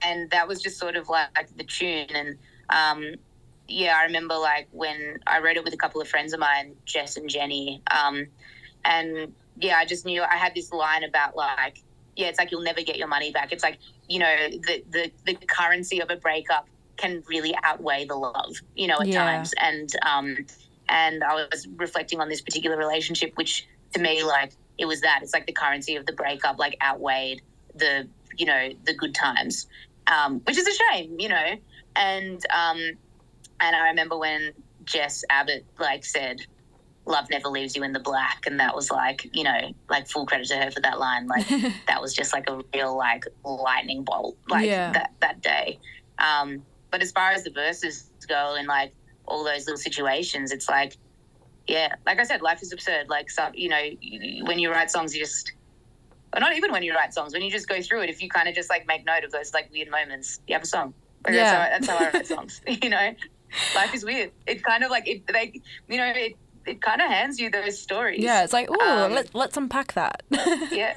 and 0.02 0.28
that 0.32 0.48
was 0.48 0.60
just 0.60 0.76
sort 0.76 0.96
of 0.96 1.08
like 1.08 1.28
the 1.56 1.62
tune 1.62 2.08
and 2.10 2.36
um 2.68 3.14
yeah 3.68 3.94
i 3.96 4.04
remember 4.04 4.34
like 4.36 4.66
when 4.72 5.18
i 5.26 5.38
wrote 5.38 5.56
it 5.56 5.62
with 5.62 5.72
a 5.72 5.76
couple 5.76 6.00
of 6.00 6.08
friends 6.08 6.32
of 6.32 6.40
mine 6.40 6.74
jess 6.84 7.16
and 7.16 7.30
jenny 7.30 7.80
um 7.92 8.26
and 8.84 9.32
yeah 9.58 9.76
i 9.76 9.84
just 9.84 10.04
knew 10.04 10.22
i 10.22 10.36
had 10.36 10.54
this 10.54 10.72
line 10.72 11.04
about 11.04 11.36
like 11.36 11.82
yeah 12.16 12.26
it's 12.26 12.38
like 12.38 12.50
you'll 12.50 12.62
never 12.62 12.82
get 12.82 12.96
your 12.96 13.08
money 13.08 13.30
back 13.32 13.52
it's 13.52 13.62
like 13.62 13.78
you 14.08 14.18
know 14.18 14.34
the 14.48 14.82
the, 14.90 15.12
the 15.24 15.34
currency 15.46 16.00
of 16.00 16.10
a 16.10 16.16
breakup 16.16 16.68
can 16.96 17.22
really 17.28 17.54
outweigh 17.62 18.04
the 18.06 18.14
love 18.14 18.54
you 18.74 18.86
know 18.86 18.96
at 19.00 19.08
Yeah. 19.08 19.24
times 19.24 19.52
and 19.60 19.92
um 20.02 20.36
and 20.88 21.22
i 21.24 21.34
was 21.34 21.66
reflecting 21.76 22.20
on 22.20 22.28
this 22.28 22.40
particular 22.40 22.76
relationship 22.76 23.32
which 23.36 23.66
to 23.94 24.00
me, 24.00 24.22
like 24.22 24.52
it 24.78 24.86
was 24.86 25.00
that. 25.00 25.20
It's 25.22 25.32
like 25.32 25.46
the 25.46 25.52
currency 25.52 25.96
of 25.96 26.06
the 26.06 26.12
breakup, 26.12 26.58
like 26.58 26.76
outweighed 26.82 27.42
the 27.74 28.08
you 28.36 28.46
know 28.46 28.70
the 28.84 28.94
good 28.94 29.14
times, 29.14 29.66
um, 30.06 30.40
which 30.40 30.56
is 30.58 30.66
a 30.66 30.74
shame, 30.74 31.16
you 31.18 31.28
know. 31.28 31.54
And 31.94 32.44
um, 32.54 32.78
and 33.60 33.76
I 33.76 33.88
remember 33.88 34.18
when 34.18 34.52
Jess 34.84 35.24
Abbott 35.30 35.64
like 35.78 36.04
said, 36.04 36.40
"Love 37.06 37.26
never 37.30 37.48
leaves 37.48 37.74
you 37.76 37.82
in 37.84 37.92
the 37.92 38.00
black," 38.00 38.44
and 38.46 38.58
that 38.60 38.74
was 38.74 38.90
like 38.90 39.28
you 39.32 39.44
know 39.44 39.72
like 39.88 40.06
full 40.08 40.26
credit 40.26 40.48
to 40.48 40.56
her 40.56 40.70
for 40.70 40.80
that 40.80 40.98
line. 40.98 41.26
Like 41.26 41.46
that 41.88 42.00
was 42.00 42.14
just 42.14 42.32
like 42.32 42.48
a 42.50 42.60
real 42.74 42.96
like 42.96 43.24
lightning 43.44 44.02
bolt 44.04 44.36
like 44.48 44.66
Yeah. 44.66 44.92
that 44.92 45.12
that 45.20 45.40
day. 45.42 45.78
Um, 46.18 46.62
but 46.90 47.02
as 47.02 47.12
far 47.12 47.30
as 47.30 47.44
the 47.44 47.50
verses 47.50 48.10
go 48.28 48.54
and 48.58 48.66
like 48.68 48.92
all 49.26 49.44
those 49.44 49.66
little 49.66 49.76
situations, 49.78 50.52
it's 50.52 50.68
like 50.68 50.96
yeah, 51.68 51.94
like 52.06 52.20
I 52.20 52.22
said, 52.22 52.42
life 52.42 52.62
is 52.62 52.72
absurd. 52.72 53.08
Like, 53.08 53.28
so, 53.28 53.50
you 53.52 53.68
know, 53.68 53.82
when 54.46 54.60
you 54.60 54.70
write 54.70 54.88
songs, 54.88 55.12
you 55.12 55.20
just, 55.20 55.50
or 56.32 56.38
not 56.38 56.54
even 56.56 56.70
when 56.70 56.84
you 56.84 56.94
write 56.94 57.12
songs, 57.12 57.32
when 57.32 57.42
you 57.42 57.50
just 57.50 57.66
go 57.66 57.82
through 57.82 58.02
it, 58.02 58.08
if 58.08 58.22
you 58.22 58.28
kind 58.28 58.48
of 58.48 58.54
just 58.54 58.70
like 58.70 58.86
make 58.86 59.04
note 59.04 59.24
of 59.24 59.32
those 59.32 59.52
like 59.52 59.68
weird 59.72 59.90
moments, 59.90 60.38
you 60.46 60.54
have 60.54 60.62
a 60.62 60.66
song. 60.66 60.94
Like, 61.26 61.34
Yeah. 61.34 61.68
That's 61.80 61.88
how, 61.88 61.96
I, 61.96 62.04
that's 62.04 62.14
how 62.14 62.18
I 62.18 62.18
write 62.18 62.26
songs. 62.36 62.60
you 62.84 62.88
know, 62.88 63.10
life 63.74 63.92
is 63.92 64.04
weird. 64.04 64.30
it's 64.46 64.62
kind 64.62 64.84
of 64.84 64.92
like, 64.92 65.08
it, 65.08 65.26
they, 65.26 65.60
you 65.88 65.96
know, 65.96 66.12
it, 66.14 66.34
it 66.66 66.80
kind 66.82 67.00
of 67.00 67.08
hands 67.08 67.38
you 67.38 67.50
those 67.50 67.78
stories. 67.78 68.20
Yeah, 68.20 68.44
it's 68.44 68.52
like, 68.52 68.68
oh, 68.70 69.04
Um, 69.04 69.12
let, 69.12 69.34
let's 69.34 69.56
unpack 69.56 69.92
that. 69.94 70.22
Yeah. 70.72 70.96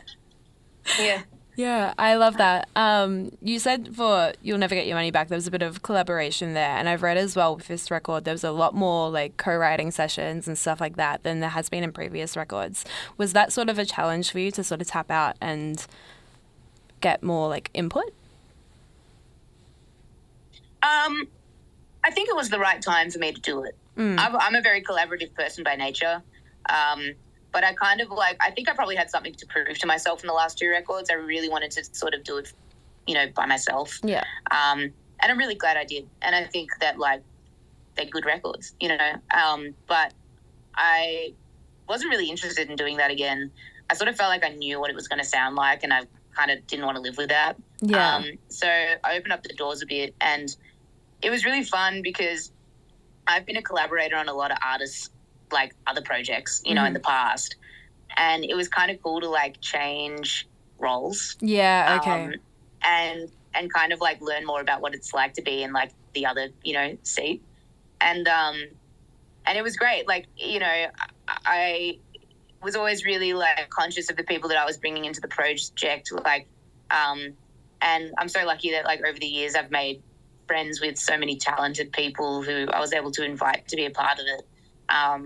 Yeah. 0.99 1.21
Yeah, 1.55 1.93
I 1.97 2.15
love 2.15 2.37
that. 2.37 2.69
Um, 2.77 3.31
you 3.41 3.59
said 3.59 3.93
for 3.93 4.31
You'll 4.41 4.57
Never 4.57 4.75
Get 4.75 4.87
Your 4.87 4.95
Money 4.95 5.11
Back, 5.11 5.27
there 5.27 5.35
was 5.35 5.45
a 5.45 5.51
bit 5.51 5.61
of 5.61 5.81
collaboration 5.83 6.53
there. 6.53 6.69
And 6.69 6.87
I've 6.87 7.03
read 7.03 7.17
as 7.17 7.35
well 7.35 7.57
with 7.57 7.67
this 7.67 7.91
record, 7.91 8.23
there 8.23 8.33
was 8.33 8.45
a 8.45 8.51
lot 8.51 8.73
more 8.73 9.09
like 9.09 9.35
co 9.35 9.53
writing 9.57 9.91
sessions 9.91 10.47
and 10.47 10.57
stuff 10.57 10.79
like 10.79 10.95
that 10.95 11.23
than 11.23 11.41
there 11.41 11.49
has 11.49 11.67
been 11.67 11.83
in 11.83 11.91
previous 11.91 12.37
records. 12.37 12.85
Was 13.17 13.33
that 13.33 13.51
sort 13.51 13.67
of 13.67 13.77
a 13.77 13.83
challenge 13.83 14.31
for 14.31 14.39
you 14.39 14.51
to 14.51 14.63
sort 14.63 14.79
of 14.79 14.87
tap 14.87 15.11
out 15.11 15.35
and 15.41 15.85
get 17.01 17.23
more 17.23 17.49
like 17.49 17.69
input? 17.73 18.13
Um, 20.81 21.27
I 22.05 22.11
think 22.11 22.29
it 22.29 22.35
was 22.37 22.49
the 22.49 22.59
right 22.59 22.81
time 22.81 23.11
for 23.11 23.19
me 23.19 23.33
to 23.33 23.41
do 23.41 23.63
it. 23.63 23.75
Mm. 23.99 24.17
I'm, 24.17 24.35
I'm 24.37 24.55
a 24.55 24.61
very 24.61 24.81
collaborative 24.81 25.33
person 25.35 25.63
by 25.63 25.75
nature. 25.75 26.23
Um, 26.69 27.11
but 27.51 27.63
I 27.63 27.73
kind 27.73 27.99
of 27.99 28.09
like, 28.09 28.37
I 28.39 28.51
think 28.51 28.69
I 28.69 28.73
probably 28.73 28.95
had 28.95 29.09
something 29.09 29.33
to 29.35 29.45
prove 29.45 29.77
to 29.77 29.87
myself 29.87 30.23
in 30.23 30.27
the 30.27 30.33
last 30.33 30.57
two 30.57 30.69
records. 30.69 31.09
I 31.09 31.15
really 31.15 31.49
wanted 31.49 31.71
to 31.71 31.83
sort 31.91 32.13
of 32.13 32.23
do 32.23 32.37
it, 32.37 32.53
you 33.07 33.13
know, 33.13 33.27
by 33.35 33.45
myself. 33.45 33.99
Yeah. 34.03 34.23
Um, 34.51 34.79
and 35.21 35.31
I'm 35.31 35.37
really 35.37 35.55
glad 35.55 35.75
I 35.75 35.83
did. 35.83 36.07
And 36.21 36.33
I 36.33 36.45
think 36.45 36.69
that, 36.79 36.97
like, 36.97 37.21
they're 37.95 38.05
good 38.05 38.25
records, 38.25 38.73
you 38.79 38.87
know. 38.87 39.13
Um, 39.31 39.75
but 39.87 40.13
I 40.75 41.33
wasn't 41.89 42.11
really 42.11 42.29
interested 42.29 42.69
in 42.69 42.75
doing 42.75 42.97
that 42.97 43.11
again. 43.11 43.51
I 43.89 43.95
sort 43.95 44.07
of 44.07 44.15
felt 44.15 44.29
like 44.29 44.45
I 44.45 44.49
knew 44.49 44.79
what 44.79 44.89
it 44.91 44.95
was 44.95 45.07
going 45.07 45.19
to 45.19 45.27
sound 45.27 45.55
like, 45.55 45.83
and 45.83 45.91
I 45.91 46.03
kind 46.35 46.51
of 46.51 46.65
didn't 46.67 46.85
want 46.85 46.95
to 46.95 47.01
live 47.01 47.17
with 47.17 47.29
that. 47.29 47.57
Yeah. 47.81 48.15
Um, 48.15 48.25
so 48.47 48.67
I 48.67 49.17
opened 49.17 49.33
up 49.33 49.43
the 49.43 49.53
doors 49.55 49.81
a 49.81 49.87
bit, 49.87 50.13
and 50.21 50.55
it 51.21 51.31
was 51.31 51.43
really 51.43 51.63
fun 51.63 52.01
because 52.03 52.51
I've 53.29 53.45
been 53.45 53.57
a 53.57 53.61
collaborator 53.61 54.17
on 54.17 54.27
a 54.27 54.33
lot 54.33 54.51
of 54.51 54.57
artists, 54.65 55.09
like 55.51 55.73
other 55.87 56.01
projects, 56.01 56.61
you 56.65 56.73
know, 56.75 56.83
in 56.83 56.91
Mhm. 56.91 56.95
the 56.95 56.99
past, 57.01 57.55
and 58.17 58.43
it 58.43 58.55
was 58.55 58.67
kind 58.67 58.91
of 58.91 59.01
cool 59.01 59.21
to 59.21 59.29
like 59.29 59.61
change 59.61 60.47
roles 60.79 61.35
yeah, 61.41 61.99
okay. 62.01 62.25
um, 62.25 62.33
and 62.83 63.29
and 63.53 63.73
kind 63.73 63.91
of 63.93 63.99
like 63.99 64.21
learn 64.21 64.45
more 64.45 64.61
about 64.61 64.81
what 64.81 64.93
it's 64.95 65.13
like 65.13 65.33
to 65.33 65.41
be 65.41 65.63
in 65.63 65.73
like 65.73 65.91
the 66.13 66.25
other 66.25 66.49
you 66.63 66.73
know 66.73 66.97
seat 67.03 67.41
and 68.01 68.27
um 68.27 68.55
and 69.45 69.57
it 69.57 69.61
was 69.61 69.75
great 69.75 70.07
like 70.07 70.25
you 70.37 70.59
know 70.59 70.65
I, 70.65 70.89
I 71.45 71.99
was 72.63 72.75
always 72.75 73.05
really 73.05 73.33
like 73.33 73.69
conscious 73.69 74.09
of 74.09 74.15
the 74.17 74.23
people 74.23 74.49
that 74.49 74.57
I 74.57 74.65
was 74.65 74.77
bringing 74.77 75.05
into 75.05 75.21
the 75.21 75.27
project 75.27 76.11
like 76.25 76.47
um 76.91 77.33
and 77.81 78.13
I'm 78.17 78.29
so 78.29 78.45
lucky 78.45 78.71
that 78.71 78.85
like 78.85 79.01
over 79.05 79.19
the 79.19 79.27
years 79.27 79.55
I've 79.55 79.71
made 79.71 80.01
friends 80.49 80.75
with 80.81 80.97
so 81.09 81.15
many 81.23 81.35
talented 81.49 81.87
people 82.01 82.31
who 82.47 82.57
I 82.77 82.79
was 82.85 82.91
able 82.99 83.11
to 83.17 83.23
invite 83.33 83.61
to 83.71 83.75
be 83.81 83.85
a 83.91 83.93
part 84.01 84.17
of 84.21 84.25
it 84.35 84.41
um 84.99 85.23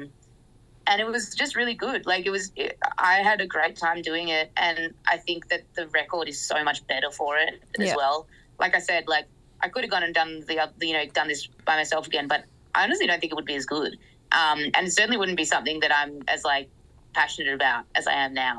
and 0.90 1.00
it 1.04 1.08
was 1.16 1.34
just 1.42 1.56
really 1.56 1.76
good. 1.76 2.06
Like 2.06 2.26
it 2.26 2.30
was, 2.30 2.52
it, 2.58 2.78
I 2.98 3.16
had 3.30 3.40
a 3.40 3.48
great 3.56 3.76
time 3.78 4.02
doing 4.02 4.28
it, 4.40 4.52
and 4.58 4.78
I 5.08 5.16
think 5.26 5.48
that 5.52 5.62
the 5.78 5.88
record 6.00 6.28
is 6.28 6.38
so 6.52 6.62
much 6.70 6.86
better 6.88 7.10
for 7.20 7.38
it 7.38 7.54
as 7.80 7.88
Yeah. 7.88 7.96
well. 7.96 8.28
Like 8.60 8.76
I 8.76 8.80
said, 8.80 9.06
like 9.08 9.28
I 9.62 9.70
could 9.70 9.84
have 9.86 9.92
gone 9.96 10.04
and 10.04 10.14
done 10.14 10.32
the, 10.46 10.56
you 10.82 10.94
know, 10.98 11.06
done 11.20 11.30
this 11.30 11.48
by 11.70 11.76
myself 11.78 12.06
again, 12.12 12.28
but 12.28 12.42
I 12.76 12.84
honestly 12.84 13.08
don't 13.08 13.22
think 13.22 13.32
it 13.32 13.36
would 13.40 13.52
be 13.56 13.56
as 13.56 13.66
good, 13.66 13.94
um, 14.34 14.60
and 14.76 14.88
it 14.88 14.92
certainly 14.92 15.16
wouldn't 15.22 15.38
be 15.38 15.46
something 15.46 15.80
that 15.84 15.94
I'm 15.96 16.14
as 16.28 16.44
like 16.44 16.68
passionate 17.14 17.54
about 17.54 17.86
as 17.96 18.06
I 18.06 18.16
am 18.26 18.34
now. 18.34 18.56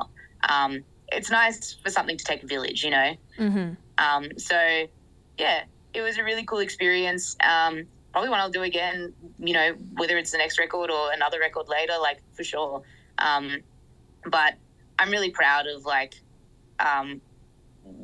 Um, 0.49 0.83
it's 1.17 1.31
nice 1.31 1.75
for 1.83 1.91
something 1.91 2.17
to 2.17 2.25
take 2.25 2.43
a 2.43 2.47
village, 2.47 2.83
you 2.87 2.91
know. 2.91 3.11
hmm 3.37 3.71
Um, 3.99 4.25
so, 4.39 4.59
yeah, 5.45 5.59
it 5.95 6.03
was 6.03 6.19
a 6.19 6.25
really 6.25 6.45
cool 6.45 6.59
experience. 6.59 7.37
Um, 7.41 7.87
probably 8.13 8.31
one 8.31 8.41
I'll 8.41 8.51
do 8.51 8.63
again, 8.63 9.13
you 9.39 9.55
know, 9.55 9.75
whether 9.95 10.17
it's 10.19 10.33
the 10.33 10.39
next 10.39 10.59
record 10.59 10.91
or 10.91 11.13
another 11.13 11.41
record 11.41 11.69
later, 11.69 11.95
like 12.01 12.21
for 12.33 12.45
sure. 12.45 12.83
Um, 13.19 13.61
but 14.27 14.55
I'm 14.99 15.11
really 15.11 15.31
proud 15.31 15.67
of 15.67 15.85
like, 15.85 16.15
um, 16.79 17.21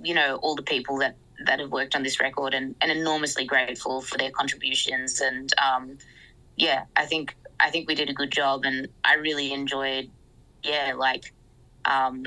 you 0.02 0.14
know, 0.14 0.36
all 0.36 0.54
the 0.54 0.62
people 0.62 0.98
that, 0.98 1.16
that 1.46 1.58
have 1.58 1.70
worked 1.70 1.94
on 1.94 2.02
this 2.02 2.20
record 2.20 2.54
and, 2.54 2.74
and 2.80 2.90
enormously 2.90 3.44
grateful 3.44 4.00
for 4.00 4.18
their 4.18 4.30
contributions. 4.30 5.20
And 5.20 5.52
um, 5.58 5.98
yeah, 6.56 6.84
I 6.96 7.06
think 7.06 7.34
I 7.58 7.70
think 7.70 7.88
we 7.88 7.94
did 7.94 8.08
a 8.08 8.14
good 8.14 8.30
job, 8.30 8.64
and 8.64 8.88
I 9.04 9.14
really 9.14 9.52
enjoyed, 9.52 10.10
yeah, 10.62 10.94
like 10.96 11.32
um, 11.84 12.24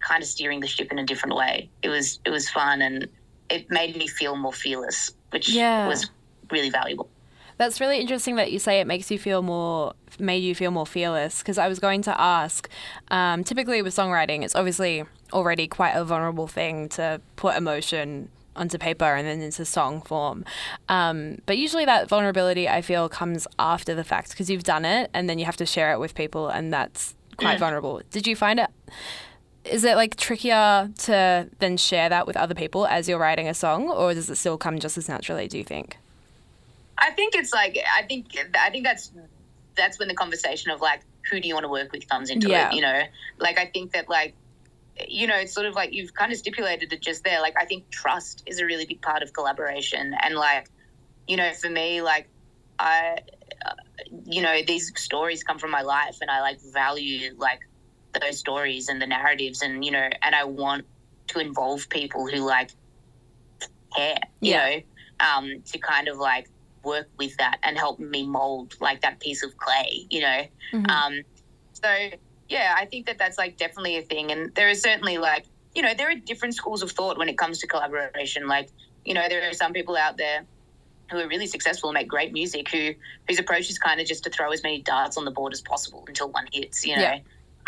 kind 0.00 0.22
of 0.22 0.28
steering 0.28 0.60
the 0.60 0.66
ship 0.66 0.92
in 0.92 0.98
a 0.98 1.04
different 1.04 1.34
way. 1.34 1.70
It 1.82 1.88
was 1.88 2.20
it 2.24 2.30
was 2.30 2.48
fun, 2.48 2.82
and 2.82 3.08
it 3.50 3.70
made 3.70 3.96
me 3.96 4.06
feel 4.06 4.36
more 4.36 4.52
fearless, 4.52 5.10
which 5.30 5.48
Yeah. 5.48 5.86
was 5.86 6.10
really 6.50 6.70
valuable. 6.70 7.08
That's 7.56 7.80
really 7.80 7.98
interesting 7.98 8.36
that 8.36 8.52
you 8.52 8.58
say 8.60 8.80
it 8.80 8.86
makes 8.86 9.10
you 9.10 9.18
feel 9.18 9.42
more, 9.42 9.94
made 10.18 10.38
you 10.44 10.54
feel 10.54 10.70
more 10.70 10.86
fearless. 10.86 11.38
Because 11.40 11.58
I 11.58 11.66
was 11.66 11.80
going 11.80 12.02
to 12.02 12.20
ask, 12.20 12.68
um, 13.10 13.42
typically 13.42 13.82
with 13.82 13.94
songwriting, 13.96 14.44
it's 14.44 14.54
obviously 14.54 15.04
already 15.32 15.66
quite 15.66 15.90
a 15.92 16.04
vulnerable 16.04 16.46
thing 16.46 16.88
to 16.90 17.20
put 17.36 17.56
emotion 17.56 18.28
onto 18.54 18.78
paper 18.78 19.04
and 19.04 19.26
then 19.26 19.40
into 19.40 19.64
song 19.64 20.02
form. 20.02 20.44
Um, 20.88 21.38
but 21.46 21.58
usually 21.58 21.84
that 21.84 22.08
vulnerability, 22.08 22.68
I 22.68 22.80
feel, 22.80 23.08
comes 23.08 23.46
after 23.58 23.94
the 23.94 24.04
fact 24.04 24.30
because 24.30 24.48
you've 24.50 24.64
done 24.64 24.84
it 24.84 25.10
and 25.12 25.28
then 25.28 25.38
you 25.38 25.44
have 25.44 25.56
to 25.58 25.66
share 25.66 25.92
it 25.92 25.98
with 25.98 26.14
people, 26.14 26.48
and 26.48 26.72
that's 26.72 27.14
quite 27.36 27.52
Yeah. 27.52 27.58
vulnerable. 27.58 28.02
Did 28.10 28.26
you 28.26 28.36
find 28.36 28.60
it? 28.60 28.70
Is 29.70 29.84
it 29.84 29.96
like 29.96 30.16
trickier 30.16 30.90
to 30.98 31.48
then 31.58 31.76
share 31.76 32.08
that 32.08 32.26
with 32.26 32.36
other 32.36 32.54
people 32.54 32.86
as 32.86 33.08
you're 33.08 33.18
writing 33.18 33.48
a 33.48 33.54
song, 33.54 33.88
or 33.88 34.14
does 34.14 34.28
it 34.30 34.36
still 34.36 34.58
come 34.58 34.78
just 34.78 34.98
as 34.98 35.08
naturally? 35.08 35.48
Do 35.48 35.58
you 35.58 35.64
think? 35.64 35.96
I 36.98 37.10
think 37.12 37.34
it's 37.34 37.52
like 37.52 37.78
I 37.96 38.02
think 38.02 38.26
I 38.58 38.70
think 38.70 38.84
that's 38.84 39.10
that's 39.76 39.98
when 39.98 40.08
the 40.08 40.14
conversation 40.14 40.70
of 40.70 40.80
like 40.80 41.02
who 41.30 41.40
do 41.40 41.46
you 41.46 41.54
want 41.54 41.64
to 41.64 41.68
work 41.70 41.92
with 41.92 42.08
comes 42.08 42.30
into 42.30 42.48
Yeah. 42.48 42.70
it. 42.70 42.74
You 42.74 42.82
know, 42.82 43.02
like 43.38 43.58
I 43.58 43.66
think 43.66 43.92
that 43.92 44.08
like 44.08 44.34
you 45.08 45.26
know 45.26 45.36
it's 45.36 45.52
sort 45.52 45.66
of 45.66 45.74
like 45.74 45.92
you've 45.92 46.14
kind 46.14 46.32
of 46.32 46.38
stipulated 46.38 46.92
it 46.92 47.00
just 47.00 47.22
there. 47.24 47.40
Like 47.40 47.54
I 47.56 47.64
think 47.66 47.88
trust 47.90 48.42
is 48.46 48.58
a 48.58 48.66
really 48.66 48.86
big 48.86 49.00
part 49.02 49.22
of 49.22 49.32
collaboration, 49.32 50.14
and 50.22 50.34
like 50.34 50.68
you 51.28 51.36
know 51.36 51.52
for 51.52 51.70
me 51.70 52.02
like 52.02 52.28
I 52.78 53.18
uh, 53.64 53.74
you 54.24 54.42
know 54.42 54.60
these 54.66 54.90
stories 54.96 55.44
come 55.44 55.58
from 55.58 55.70
my 55.70 55.82
life, 55.82 56.18
and 56.20 56.30
I 56.30 56.40
like 56.40 56.60
value 56.60 57.34
like 57.36 57.60
those 58.20 58.38
stories 58.38 58.88
and 58.88 59.00
the 59.00 59.06
narratives, 59.06 59.62
and 59.62 59.84
you 59.84 59.90
know, 59.90 60.08
and 60.22 60.34
I 60.34 60.44
want 60.44 60.86
to 61.28 61.38
involve 61.40 61.88
people 61.90 62.26
who 62.26 62.38
like 62.46 62.70
care. 63.96 64.18
You 64.40 64.52
Yeah. 64.52 64.68
know, 65.20 65.26
um, 65.26 65.62
to 65.66 65.78
kind 65.78 66.08
of 66.08 66.18
like 66.18 66.48
work 66.84 67.08
with 67.18 67.36
that 67.38 67.58
and 67.62 67.76
help 67.76 67.98
me 67.98 68.26
mold 68.26 68.74
like 68.80 69.00
that 69.02 69.20
piece 69.20 69.42
of 69.42 69.56
clay, 69.56 70.06
you 70.10 70.20
know. 70.20 70.46
Mhm. 70.72 70.90
Um, 70.90 71.22
so 71.72 72.10
yeah, 72.48 72.74
I 72.76 72.86
think 72.86 73.06
that 73.06 73.18
that's 73.18 73.36
like 73.38 73.56
definitely 73.56 73.96
a 73.96 74.02
thing, 74.02 74.30
and 74.32 74.54
there 74.54 74.68
is 74.68 74.80
certainly 74.82 75.18
like 75.18 75.46
you 75.74 75.82
know 75.82 75.94
there 75.94 76.10
are 76.10 76.14
different 76.14 76.54
schools 76.54 76.82
of 76.82 76.90
thought 76.92 77.18
when 77.18 77.28
it 77.28 77.36
comes 77.38 77.58
to 77.58 77.66
collaboration. 77.66 78.46
Like 78.48 78.70
you 79.04 79.14
know 79.14 79.28
there 79.28 79.48
are 79.48 79.52
some 79.52 79.72
people 79.72 79.96
out 79.96 80.16
there 80.16 80.44
who 81.10 81.18
are 81.18 81.28
really 81.28 81.46
successful 81.46 81.88
and 81.88 81.94
make 81.94 82.06
great 82.08 82.32
music 82.32 82.68
who 82.70 82.94
whose 83.26 83.38
approach 83.38 83.70
is 83.70 83.78
kind 83.78 84.00
of 84.00 84.06
just 84.06 84.24
to 84.24 84.30
throw 84.30 84.50
as 84.52 84.62
many 84.62 84.82
darts 84.82 85.16
on 85.16 85.24
the 85.24 85.30
board 85.30 85.52
as 85.52 85.60
possible 85.62 86.04
until 86.06 86.30
one 86.30 86.46
hits. 86.52 86.84
You 86.86 86.96
know, 86.96 87.02
Yeah. 87.02 87.18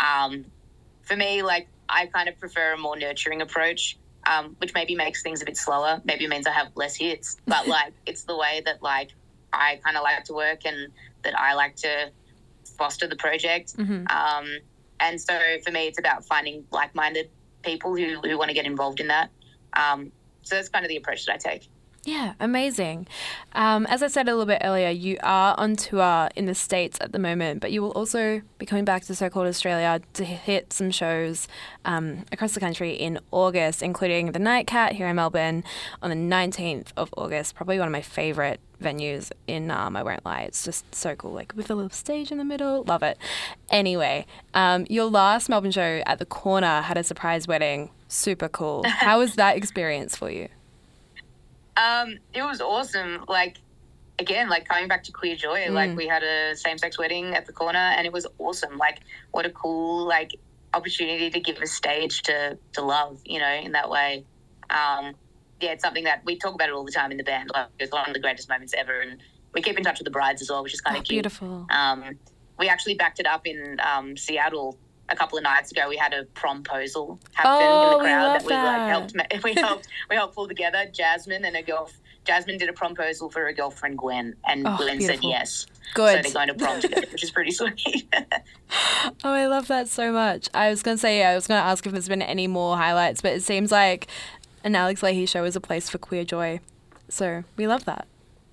Um, 0.04 0.44
for 1.02 1.16
me, 1.16 1.42
like 1.42 1.68
I 1.88 2.06
kind 2.06 2.28
of 2.28 2.38
prefer 2.38 2.72
a 2.74 2.78
more 2.78 2.96
nurturing 2.96 3.42
approach. 3.42 3.96
Um, 4.30 4.54
which 4.58 4.74
maybe 4.74 4.94
makes 4.94 5.22
things 5.22 5.40
a 5.40 5.46
bit 5.46 5.56
slower. 5.56 6.02
Maybe 6.04 6.26
means 6.26 6.46
I 6.46 6.50
have 6.50 6.68
less 6.74 6.94
hits, 6.94 7.38
but 7.46 7.66
like 7.66 7.94
it's 8.04 8.24
the 8.24 8.36
way 8.36 8.60
that 8.66 8.82
like 8.82 9.12
I 9.50 9.80
kind 9.82 9.96
of 9.96 10.02
like 10.02 10.22
to 10.24 10.34
work 10.34 10.66
and 10.66 10.92
that 11.24 11.36
I 11.38 11.54
like 11.54 11.74
to 11.76 12.10
foster 12.76 13.06
the 13.06 13.16
project. 13.16 13.78
Mhm. 13.78 14.10
Um, 14.10 14.46
and 15.00 15.18
so 15.18 15.38
for 15.64 15.70
me, 15.70 15.86
it's 15.86 15.98
about 15.98 16.26
finding 16.26 16.66
like 16.70 16.94
minded 16.94 17.30
people 17.62 17.96
who, 17.96 18.20
who 18.20 18.38
want 18.38 18.50
to 18.50 18.54
get 18.54 18.66
involved 18.66 19.00
in 19.00 19.08
that. 19.08 19.30
Um, 19.72 20.12
so 20.42 20.56
that's 20.56 20.68
kind 20.68 20.84
of 20.84 20.88
the 20.88 20.96
approach 20.96 21.26
that 21.26 21.34
I 21.34 21.38
take. 21.38 21.68
Yeah, 22.04 22.32
amazing. 22.40 23.06
Um, 23.52 23.84
as 23.86 24.02
I 24.02 24.08
said 24.08 24.26
a 24.26 24.30
little 24.30 24.46
bit 24.46 24.62
earlier, 24.64 24.88
you 24.88 25.18
are 25.22 25.54
on 25.58 25.76
tour 25.76 26.30
in 26.34 26.46
the 26.46 26.54
States 26.54 26.96
at 26.98 27.12
the 27.12 27.18
moment, 27.18 27.60
but 27.60 27.72
you 27.72 27.82
will 27.82 27.90
also 27.90 28.40
be 28.58 28.64
coming 28.64 28.86
back 28.86 29.04
to 29.04 29.14
so 29.14 29.28
called 29.28 29.46
Australia 29.46 30.00
to 30.14 30.24
hit 30.24 30.72
some 30.72 30.90
shows 30.90 31.46
um, 31.84 32.24
across 32.32 32.54
the 32.54 32.60
country 32.60 32.92
in 32.94 33.18
August, 33.30 33.82
including 33.82 34.32
the 34.32 34.38
Nightcat 34.38 34.92
here 34.92 35.08
in 35.08 35.16
Melbourne 35.16 35.62
on 36.00 36.08
the 36.08 36.16
19th 36.16 36.88
of 36.96 37.12
August. 37.18 37.54
Probably 37.54 37.78
one 37.78 37.88
of 37.88 37.92
my 37.92 38.02
favourite 38.02 38.60
venues 38.82 39.30
in 39.46 39.70
um, 39.70 39.94
I 39.94 40.02
won't 40.02 40.24
lie, 40.24 40.40
it's 40.42 40.64
just 40.64 40.94
so 40.94 41.14
cool, 41.14 41.32
like 41.32 41.52
with 41.54 41.70
a 41.70 41.74
little 41.74 41.90
stage 41.90 42.32
in 42.32 42.38
the 42.38 42.44
middle. 42.46 42.82
Love 42.84 43.02
it. 43.02 43.18
Anyway, 43.68 44.24
um, 44.54 44.86
your 44.88 45.04
last 45.04 45.50
Melbourne 45.50 45.70
show 45.70 46.02
at 46.06 46.18
the 46.18 46.24
corner 46.24 46.80
had 46.80 46.96
a 46.96 47.04
surprise 47.04 47.46
wedding. 47.46 47.90
Super 48.08 48.48
cool. 48.48 48.84
How 48.88 49.18
was 49.18 49.34
that 49.34 49.58
experience 49.58 50.16
for 50.16 50.30
you? 50.30 50.48
Um, 51.76 52.18
it 52.34 52.42
was 52.42 52.60
awesome. 52.60 53.24
Like 53.28 53.58
again, 54.18 54.48
like 54.48 54.68
coming 54.68 54.86
back 54.88 55.02
to 55.04 55.12
Queer 55.12 55.36
Joy, 55.36 55.66
Mm. 55.68 55.72
like 55.72 55.96
we 55.96 56.06
had 56.06 56.22
a 56.22 56.54
same 56.56 56.76
sex 56.78 56.98
wedding 56.98 57.34
at 57.34 57.46
the 57.46 57.52
corner 57.52 57.78
and 57.78 58.06
it 58.06 58.12
was 58.12 58.26
awesome. 58.38 58.76
Like 58.76 59.00
what 59.30 59.46
a 59.46 59.50
cool 59.50 60.06
like 60.06 60.32
opportunity 60.74 61.30
to 61.30 61.40
give 61.40 61.56
a 61.62 61.66
stage 61.66 62.22
to 62.22 62.58
to 62.74 62.82
love, 62.82 63.20
you 63.24 63.38
know, 63.38 63.52
in 63.52 63.72
that 63.72 63.88
way. 63.88 64.24
Um, 64.68 65.14
yeah, 65.60 65.72
it's 65.72 65.82
something 65.82 66.04
that 66.04 66.22
we 66.24 66.36
talk 66.36 66.54
about 66.54 66.68
it 66.68 66.74
all 66.74 66.84
the 66.84 66.92
time 66.92 67.10
in 67.10 67.16
the 67.16 67.24
band. 67.24 67.50
Like 67.52 67.68
it's 67.78 67.92
one 67.92 68.06
of 68.06 68.12
the 68.14 68.20
greatest 68.20 68.48
moments 68.48 68.74
ever 68.76 69.00
and 69.00 69.20
we 69.52 69.62
keep 69.62 69.76
in 69.76 69.82
touch 69.84 69.98
with 69.98 70.04
the 70.04 70.10
brides 70.12 70.40
as 70.42 70.48
well, 70.50 70.62
which 70.62 70.74
is 70.74 70.80
kind 70.80 70.96
Oh, 70.96 71.00
of 71.00 71.04
cute. 71.06 71.16
beautiful. 71.16 71.66
Um, 71.70 72.18
we 72.58 72.68
actually 72.68 72.94
backed 72.94 73.18
it 73.20 73.26
up 73.26 73.46
in 73.46 73.78
um, 73.80 74.16
Seattle 74.16 74.78
a 75.10 75.16
couple 75.16 75.36
of 75.38 75.44
nights 75.44 75.70
ago. 75.72 75.88
We 75.88 75.96
had 75.96 76.12
a 76.14 76.24
promposal 76.24 77.18
happen 77.32 77.50
Oh, 77.52 77.92
in 77.92 77.98
the 77.98 78.04
crowd 78.04 78.34
that 78.40 78.42
we 78.44 78.48
that. 78.48 78.64
like 78.78 78.88
helped. 78.88 79.42
We 79.44 79.52
helped. 79.54 79.88
We 80.08 80.16
helped 80.16 80.34
pull 80.34 80.48
together. 80.48 80.86
Jasmine 80.92 81.44
and 81.44 81.56
a 81.56 81.62
girl. 81.62 81.90
Jasmine 82.24 82.58
did 82.58 82.68
a 82.68 82.72
promposal 82.72 83.32
for 83.32 83.40
her 83.40 83.52
girlfriend 83.52 83.96
Gwen, 83.98 84.36
and 84.46 84.66
Oh, 84.66 84.76
Gwen 84.76 85.00
said 85.00 85.20
yes. 85.22 85.66
Good. 85.94 86.16
So 86.16 86.22
they're 86.22 86.32
going 86.32 86.48
to 86.48 86.54
prom 86.64 86.80
together, 86.86 87.06
which 87.10 87.22
is 87.24 87.30
pretty 87.30 87.50
sweet. 87.50 88.06
Oh, 89.24 89.32
I 89.32 89.46
love 89.46 89.66
that 89.68 89.88
so 89.88 90.12
much. 90.12 90.48
I 90.54 90.70
was 90.70 90.82
going 90.82 90.96
to 90.96 91.00
say, 91.00 91.18
yeah, 91.18 91.30
I 91.30 91.34
was 91.34 91.46
going 91.46 91.58
to 91.60 91.64
ask 91.64 91.84
if 91.86 91.92
there's 91.92 92.08
been 92.08 92.22
any 92.22 92.46
more 92.46 92.76
highlights, 92.76 93.20
but 93.22 93.32
it 93.32 93.42
seems 93.42 93.72
like 93.72 94.06
an 94.62 94.76
Alex 94.76 95.00
Lahey 95.00 95.26
show 95.28 95.44
is 95.44 95.56
a 95.56 95.60
place 95.60 95.88
for 95.88 95.98
queer 95.98 96.22
joy. 96.24 96.60
So 97.08 97.42
we 97.56 97.66
love 97.66 97.84
that. 97.86 98.06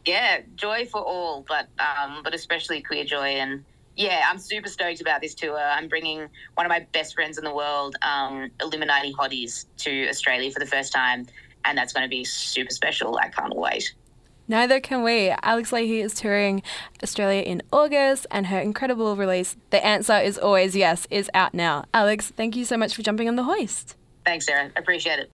yeah, 0.06 0.40
joy 0.56 0.86
for 0.86 1.02
all, 1.02 1.46
but 1.48 1.68
um, 1.80 2.22
but 2.24 2.34
especially 2.34 2.82
queer 2.82 3.04
joy. 3.04 3.28
And 3.36 3.66
yeah, 3.98 4.26
I'm 4.30 4.38
super 4.38 4.70
stoked 4.70 5.02
about 5.02 5.22
this 5.22 5.34
tour. 5.34 5.58
I'm 5.58 5.88
bringing 5.88 6.30
one 6.54 6.66
of 6.66 6.70
my 6.70 6.86
best 6.94 7.16
friends 7.16 7.38
in 7.38 7.44
the 7.44 7.54
world, 7.54 7.96
um, 8.04 8.52
Illuminati 8.62 9.12
Hotties, 9.14 9.66
to 9.78 10.08
Australia 10.08 10.52
for 10.52 10.60
the 10.60 10.68
first 10.68 10.94
time, 10.94 11.26
and 11.66 11.78
that's 11.78 11.94
going 11.94 12.04
to 12.04 12.10
be 12.10 12.24
super 12.24 12.72
special. 12.72 13.18
I 13.18 13.30
can't 13.30 13.56
wait. 13.56 13.94
Neither 14.48 14.80
can 14.80 15.04
we. 15.04 15.34
Alex 15.42 15.72
Lahey 15.72 16.02
is 16.02 16.14
touring 16.14 16.62
Australia 17.04 17.42
in 17.42 17.64
August, 17.74 18.28
and 18.32 18.48
her 18.48 18.60
incredible 18.60 19.16
release, 19.16 19.58
The 19.72 19.84
Answer 19.84 20.20
is 20.20 20.38
Always 20.38 20.76
Yes, 20.76 21.08
is 21.10 21.30
out 21.34 21.54
now. 21.56 21.84
Alex, 21.94 22.32
thank 22.38 22.56
you 22.56 22.66
so 22.66 22.78
much 22.78 22.96
for 22.96 23.02
jumping 23.02 23.28
on 23.28 23.36
the 23.36 23.44
hoist. 23.44 23.98
Thanks, 24.26 24.46
Sarah. 24.46 24.72
Appreciate 24.78 25.20
it. 25.20 25.26